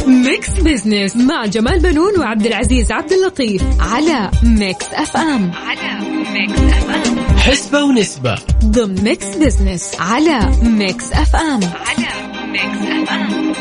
ميكس 0.07 0.61
بزنس 0.61 1.17
مع 1.17 1.47
جمال 1.47 1.81
بنون 1.81 2.21
وعبد 2.21 2.47
العزيز 2.47 2.93
عبد 2.93 3.13
اللطيف 3.13 3.63
على 3.81 4.31
ميكس 4.43 4.87
أف 4.93 5.17
أم. 5.17 5.53
على 5.67 6.01
ميكس 6.33 6.61
أف 6.61 6.91
أم. 6.91 7.16
حسبة 7.47 7.85
ونسبة. 7.85 8.39
ضمن 8.65 9.05
ميكس 9.05 9.37
بزنس 9.37 9.97
على 10.01 10.41
ميكس 10.63 11.13
اف 11.13 11.37
ام 11.37 11.61
على 11.63 12.09
ميكس 12.53 12.79
اف 12.79 13.11
ام 13.11 13.53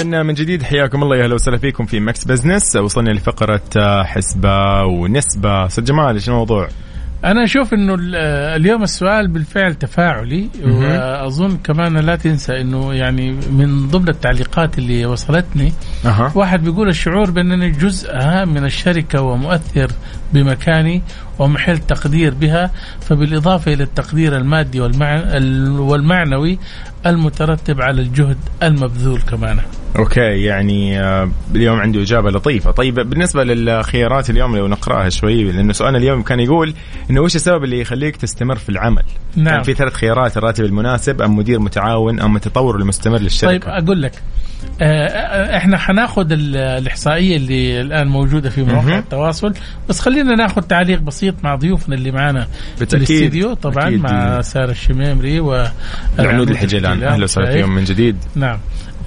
إذن 0.00 0.26
من 0.26 0.34
جديد 0.34 0.62
حياكم 0.62 1.02
الله 1.02 1.16
يا 1.16 1.24
أهلا 1.24 1.34
وسهلا 1.34 1.58
فيكم 1.58 1.86
في 1.86 2.00
ميكس 2.00 2.24
بزنس 2.24 2.76
وصلنا 2.76 3.10
لفقرة 3.10 3.62
آه، 3.76 4.02
حسبة 4.02 4.84
ونسبة. 4.84 5.66
أستاذ 5.66 5.84
جمال 5.84 6.14
إيش 6.14 6.28
الموضوع؟ 6.28 6.68
أنا 7.24 7.44
أشوف 7.44 7.74
إنه 7.74 7.94
ال- 7.94 8.14
اليوم 8.60 8.82
السؤال 8.82 9.28
بالفعل 9.28 9.74
تفاعلي. 9.74 10.48
وأظن 10.64 11.56
كمان 11.56 11.96
لا 11.98 12.16
تنسى 12.16 12.60
إنه 12.60 12.94
يعني 12.94 13.32
من 13.32 13.88
ضمن 13.88 14.08
التعليقات 14.08 14.78
اللي 14.78 15.06
وصلتني 15.06 15.72
أها 16.04 16.32
واحد 16.34 16.62
بيقول 16.64 16.88
الشعور 16.88 17.30
بأنني 17.30 17.70
جزء 17.70 18.12
هام 18.12 18.48
من 18.54 18.64
الشركة 18.64 19.20
ومؤثر 19.22 19.90
بمكاني 20.32 21.02
ومحل 21.38 21.78
تقدير 21.78 22.34
بها 22.34 22.70
فبالإضافة 23.00 23.72
إلى 23.72 23.82
التقدير 23.82 24.36
المادي 24.36 24.80
والمع... 24.80 25.14
ال- 25.16 25.70
والمعنوي 25.80 26.58
المترتب 27.06 27.80
على 27.80 28.02
الجهد 28.02 28.36
المبذول 28.62 29.20
كمان 29.20 29.58
أوكي 29.98 30.20
يعني 30.20 31.00
آه، 31.00 31.30
اليوم 31.54 31.80
عنده 31.80 32.02
إجابة 32.02 32.30
لطيفة 32.30 32.70
طيب 32.70 32.94
بالنسبة 32.94 33.44
للخيارات 33.44 34.30
اليوم 34.30 34.56
لو 34.56 34.68
نقرأها 34.68 35.08
شوي 35.08 35.52
لأنه 35.52 35.72
سؤالنا 35.72 35.98
اليوم 35.98 36.22
كان 36.22 36.40
يقول 36.40 36.74
إنه 37.10 37.20
وش 37.20 37.36
السبب 37.36 37.64
اللي 37.64 37.80
يخليك 37.80 38.16
تستمر 38.16 38.56
في 38.56 38.68
العمل 38.68 39.02
نعم. 39.36 39.54
كان 39.54 39.62
في 39.62 39.74
ثلاث 39.74 39.92
خيارات 39.92 40.36
الراتب 40.36 40.64
المناسب 40.64 41.22
أم 41.22 41.36
مدير 41.36 41.58
متعاون 41.58 42.20
أم 42.20 42.36
التطور 42.36 42.76
المستمر 42.76 43.14
طيب 43.16 43.22
للشركه 43.24 43.78
أقول 43.78 44.02
لك 44.02 44.12
آه، 44.82 44.84
آه، 45.06 45.56
إحنا 45.56 45.78
حناخد 45.78 46.32
ال- 46.32 46.56
الإحصائية 46.56 47.36
اللي 47.36 47.80
الآن 47.80 48.06
موجودة 48.08 48.50
في 48.50 48.62
مواقع. 48.62 48.98
التواصل 48.98 49.54
بس 49.88 50.00
خلينا 50.00 50.34
ناخد 50.34 50.62
تعليق 50.62 51.00
بسيط 51.00 51.34
مع 51.44 51.54
ضيوفنا 51.54 51.94
اللي 51.94 52.10
معنا 52.10 52.46
في. 52.76 52.94
الاستديو 52.96 53.54
طبعا. 53.54 53.90
مع 53.90 54.40
سارة 54.40 54.70
الشميمري 54.70 55.40
و 55.40 55.64
العنود 56.18 56.50
الحجيلان 56.50 57.02
أهلا 57.02 57.24
وسهلا؟ 57.24 57.52
فيهم 57.52 57.74
من 57.74 57.84
جديد 57.84 58.16
نعم 58.34 58.58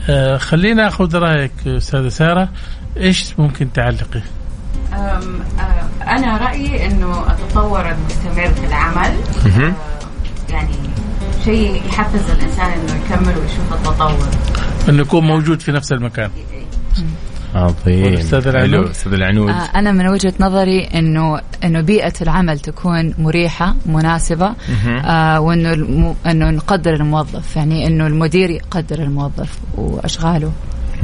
آه 0.09 0.37
خلينا 0.37 0.87
آخذ 0.87 1.15
رأيك 1.17 1.51
أستاذة 1.67 2.07
سارة 2.07 2.49
إيش 2.97 3.39
ممكن 3.39 3.73
تعلقي؟ 3.73 4.21
أم، 4.93 4.97
أه، 5.59 6.11
أنا 6.17 6.37
رأيي 6.37 6.85
إنه 6.87 7.31
التطور 7.31 7.89
المستمر 7.89 8.53
في 8.53 8.65
العمل. 8.67 9.15
أه، 9.45 9.73
يعني 10.49 10.75
شيء 11.45 11.81
يحفز 11.87 12.29
الإنسان 12.29 12.71
إنه 12.71 12.93
يكمل 13.05 13.37
ويشوف 13.37 13.73
التطور 13.73 14.29
إنه 14.89 15.01
يكون 15.01 15.23
موجود 15.27 15.61
في 15.61 15.71
نفس 15.71 15.91
المكان 15.91 16.29
عظيم 17.55 18.03
والأستاذ 18.03 18.47
العنود؟ 18.47 18.89
أستاذ 18.89 19.13
العنود 19.13 19.49
آه، 19.49 19.69
أنا 19.75 19.91
من 19.91 20.07
وجهة 20.07 20.33
نظري 20.39 20.83
إنه 20.83 21.39
إنه 21.63 21.81
بيئة 21.81 22.13
العمل 22.21 22.59
تكون 22.59 23.13
مريحة 23.19 23.75
مناسبة 23.85 24.53
مهم. 24.69 24.97
آه 24.97 25.39
وإنه 25.39 25.73
الم... 25.73 26.15
إنه 26.25 26.49
نقدر 26.49 26.93
الموظف 26.93 27.55
يعني 27.55 27.87
إنه 27.87 28.07
المدير 28.07 28.49
يقدر 28.49 28.99
الموظف 28.99 29.59
وأشغاله 29.77 30.51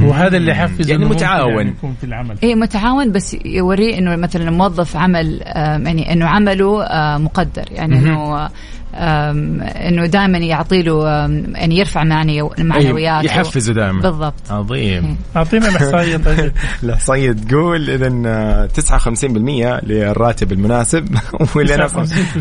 وهذا 0.00 0.36
اللي 0.36 0.50
يحفز 0.50 0.90
يعني 0.90 1.04
متعاون. 1.04 1.52
يعني 1.56 1.70
يكون 1.70 1.94
في 2.00 2.04
العمل 2.04 2.36
إيه 2.42 2.54
متعاون 2.54 3.12
بس 3.12 3.36
يوريه 3.44 3.98
إنه 3.98 4.16
مثلا 4.16 4.48
الموظف 4.48 4.96
عمل 4.96 5.42
آه 5.42 5.78
يعني 5.78 6.12
إنه 6.12 6.26
عمله 6.26 6.84
آه 6.84 7.18
مقدر 7.18 7.64
يعني 7.70 8.00
مهم. 8.00 8.48
إنه 8.94 10.06
دائما 10.06 10.38
يعطي 10.38 10.82
له 10.82 11.08
يعني 11.54 11.78
يرفع 11.78 12.04
معني 12.04 12.42
معنوياته 12.58 13.20
أيوة، 13.20 13.24
يحفزه 13.24 13.74
دائما. 13.74 14.00
بالضبط. 14.02 14.34
عظيم. 14.50 15.16
أعطينا 15.36 15.68
الاحصائيه 15.68 16.16
طيب. 16.16 16.52
الاحصائيه 16.82 17.32
تقول 17.32 17.90
اذا 17.90 18.68
59% 18.68 19.80
للراتب 19.82 20.52
المناسب. 20.52 21.08
واللي 21.56 21.74
أنا 21.74 21.88
59% 21.88 21.92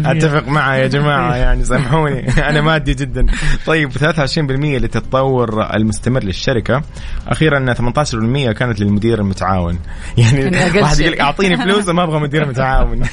أتفق 0.05 0.47
معها 0.47 0.75
يا 0.75 0.87
جماعة 0.87 1.35
يعني 1.35 1.65
سامحوني. 1.65 2.27
أنا 2.49 2.61
مادي 2.61 2.93
جدا. 2.93 3.25
طيب 3.65 3.91
23% 3.91 4.39
للتطور 4.39 5.75
المستمر 5.75 6.23
للشركة. 6.23 6.81
أخيرا 7.27 7.73
18% 7.73 8.51
كانت 8.51 8.79
للمدير 8.79 9.19
المتعاون. 9.19 9.79
يعني 10.17 10.45
واحد. 10.81 10.99
يقول 10.99 11.13
لك 11.13 11.21
أعطيني 11.21 11.57
فلوس 11.57 11.87
وما 11.89 12.03
أبغى 12.03 12.19
مدير 12.19 12.47
متعاون. 12.47 13.03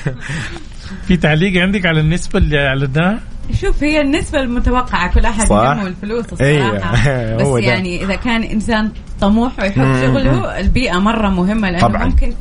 في 1.07 1.17
تعليق 1.17 1.63
عندك 1.63 1.87
على 1.87 2.01
النسبة 2.01 2.39
اللي 2.39 2.67
اعلناها 2.67 3.21
شوف 3.61 3.83
هي 3.85 4.01
النسبة 4.01 4.41
المتوقعة 4.41 5.15
كل 5.15 5.25
أحد 5.27 5.47
صح. 5.47 5.57
يهمه 5.57 5.87
الفلوس 5.87 6.25
الصراحة 6.33 6.95
هو 7.43 7.55
بس 7.57 7.65
ده. 7.65 7.71
يعني 7.71 8.05
إذا 8.05 8.15
كان 8.15 8.43
إنسان 8.43 8.91
طموح 9.21 9.53
ويحب 9.61 9.81
مم. 9.83 10.01
شغله 10.03 10.61
البيئة 10.61 10.99
مرة 10.99 11.29
مهمة 11.29 11.71
لأنه 11.71 11.89
طبعاً. 11.89 12.05
ممكن 12.05 12.35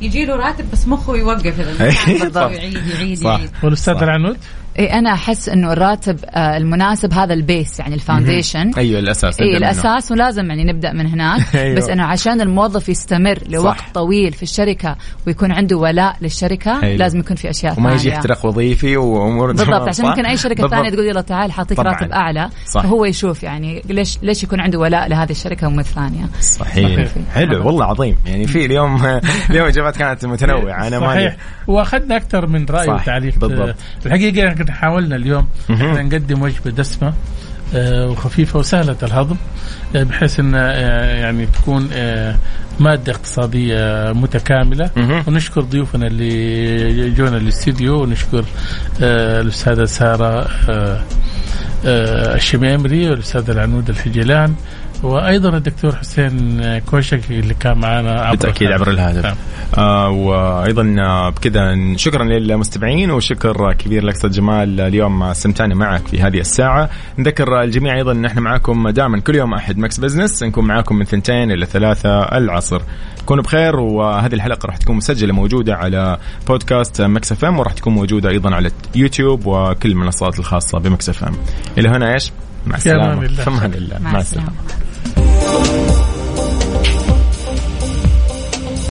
يجي 0.00 0.24
له 0.24 0.36
راتب 0.36 0.64
بس 0.72 0.88
مخه 0.88 1.16
يوقف 1.16 1.60
إذا 1.60 1.84
يعيد 1.86 2.74
يعيد. 2.94 3.22
يعيد 3.22 3.50
والأستاذ 3.62 3.94
صح. 3.94 4.02
العنود 4.02 4.36
اي 4.78 4.92
أنا 4.92 5.12
أحس 5.12 5.48
إنه 5.48 5.72
الراتب 5.72 6.18
آه، 6.24 6.56
المناسب 6.56 7.12
هذا 7.12 7.34
ال 7.34 7.43
base 7.43 7.80
يعني 7.80 7.94
ال 7.94 8.01
foundation 8.01 8.70
أيوه 8.76 8.98
الأساس 9.00 9.40
اي. 9.40 9.56
الأساس 9.56 10.12
ولازم 10.12 10.46
يعني 10.46 10.64
نبدأ 10.64 10.92
من 10.92 11.06
هناك 11.06 11.40
أيوة. 11.56 11.76
بس 11.76 11.88
إنه 11.88 12.04
عشان 12.04 12.40
الموظف 12.40 12.88
يستمر 12.88 13.38
لوقت 13.48 13.78
صح. 13.78 13.90
طويل 13.94 14.32
في 14.32 14.42
الشركة 14.42 14.96
ويكون 15.26 15.52
عنده 15.52 15.76
ولاء 15.76 16.16
للشركة 16.20 16.82
أيوة. 16.82 16.96
لازم 16.96 17.18
يكون 17.18 17.36
في 17.36 17.50
أشياء 17.50 17.78
وما 17.78 17.92
يجي 17.92 18.02
ثانية 18.02 18.16
احتراق 18.16 18.46
وظيفي 18.46 18.96
وأمور 18.96 19.52
بالضبط 19.52 19.88
عشان؟ 19.88 20.06
ممكن 20.06 20.26
أي 20.26 20.36
شركة 20.36 20.62
بالضبط. 20.62 20.74
ثانية 20.74 20.90
تقول 20.90 21.06
يلا 21.06 21.20
تعال 21.20 21.52
حاعطيك. 21.52 21.78
راتب 21.78 22.12
أعلى 22.12 22.48
صح. 22.66 22.82
فهو 22.82 23.04
يشوف 23.04 23.42
يعني 23.42 23.82
ليش 23.88 24.18
ليش 24.22 24.42
يكون 24.42 24.60
عنده 24.60 24.78
ولاء 24.78 25.08
لهذه 25.08 25.30
الشركة 25.30 25.66
ومو 25.66 25.80
الثانية 25.80 26.24
صحيح. 26.40 27.08
حلو 27.34 27.66
والله 27.66 27.84
عظيم 27.84 28.16
يعني 28.26 28.46
في 28.46 28.64
اليوم 28.66 29.20
اليوم 29.50 29.66
اجابات 29.66 29.96
كانت 29.96 30.26
متنوعة 30.26 30.86
أنا 30.88 31.00
صحيح 31.00 31.36
وأخذنا 31.66 32.16
أكثر 32.16 32.46
من 32.46 32.66
رأي 32.70 32.88
وتعليق 32.88 33.38
بالضبط. 33.38 33.74
الحقيقة 34.06 34.59
إحنا 34.60 34.72
حاولنا 34.74 35.16
اليوم. 35.16 35.46
إحنا 35.70 36.02
نقدم 36.02 36.42
وجبة 36.42 36.70
دسمة 36.70 37.12
آه، 37.74 38.08
وخفيفة 38.08 38.58
وسهلة 38.58 38.96
الهضم 39.02 39.36
آه، 39.96 40.02
بحيث 40.02 40.40
إن 40.40 40.54
آه، 40.54 41.14
يعني 41.20 41.46
تكون 41.46 41.88
مادة 42.80 43.12
اقتصادية 43.12 44.12
متكاملة. 44.12 44.90
ونشكر 45.28 45.60
ضيوفنا 45.60 46.06
اللي 46.06 47.10
جونا 47.10 47.36
الاستديو 47.36 48.02
ونشكر 48.02 48.44
الأستاذة 49.00 49.84
سارة 49.84 50.48
الشميمري 52.34 53.10
والاستاذ 53.10 53.50
العنود 53.50 53.90
الحجلان 53.90 54.54
وأيضا 55.02 55.56
الدكتور 55.56 55.96
حسين 55.96 56.78
كوشك 56.78 57.30
اللي 57.30 57.54
كان 57.54 57.78
معنا 57.78 58.20
عبر 58.20 58.30
بالتأكيد 58.30 58.72
عبر 58.72 58.90
الهاتف. 58.90 59.24
نعم. 59.24 59.36
آه 59.78 60.08
وأيضا 60.10 60.96
آه، 60.98 61.30
بكذا 61.30 61.76
شكرا 61.96 62.24
للمستمعين 62.24 63.10
وشكر 63.10 63.72
كبير 63.72 64.04
لك 64.04 64.14
أستاذ 64.14 64.30
جمال 64.30 64.80
اليوم 64.80 65.22
استمتعنا 65.22 65.74
معك 65.74 66.06
في 66.08 66.22
هذه 66.22 66.40
الساعة. 66.40 66.90
نذكر 67.18 67.62
الجميع 67.62 67.96
أيضا 67.96 68.12
إن 68.12 68.24
إحنا 68.24 68.40
معاكم 68.40 68.88
دائما 68.88 69.20
كل 69.20 69.34
يوم 69.34 69.54
أحد 69.54 69.78
ميكس 69.78 70.00
بزنس. 70.00 70.42
نكون 70.42 70.64
معاكم 70.64 70.96
من 70.96 71.04
ثنتين 71.04 71.50
إلى 71.50 71.66
ثلاثة 71.66 72.22
العصر. 72.22 72.82
كونوا 73.26 73.44
بخير 73.44 73.76
وهذه 73.76 74.34
الحلقة 74.34 74.66
راح 74.66 74.76
تكون 74.76 74.96
مسجلة 74.96 75.32
موجودة 75.32 75.74
على 75.74 76.18
بودكاست 76.48 77.02
ميكس 77.02 77.32
إف 77.32 77.44
إم 77.44 77.58
وراح 77.58 77.72
تكون 77.72 77.94
موجودة 77.94 78.30
أيضا 78.30 78.54
على 78.54 78.70
يوتيوب 78.94 79.46
وكل 79.46 79.90
المنصات 79.90 80.38
الخاصة 80.38 80.78
بميكس 80.78 81.08
إف 81.08 81.24
إم. 81.24 81.34
إلى 81.78 81.88
هنا 81.88 82.14
إيش؟ 82.14 82.32
مع 82.66 82.76
السلامة. 82.76 83.12
الله. 83.12 83.42
في 83.42 83.48
أمان 83.48 83.74
الله. 83.74 83.98
مع 83.98 84.18
السلامة. 84.18 84.52
Thank 85.52 86.04
you. 86.04 86.09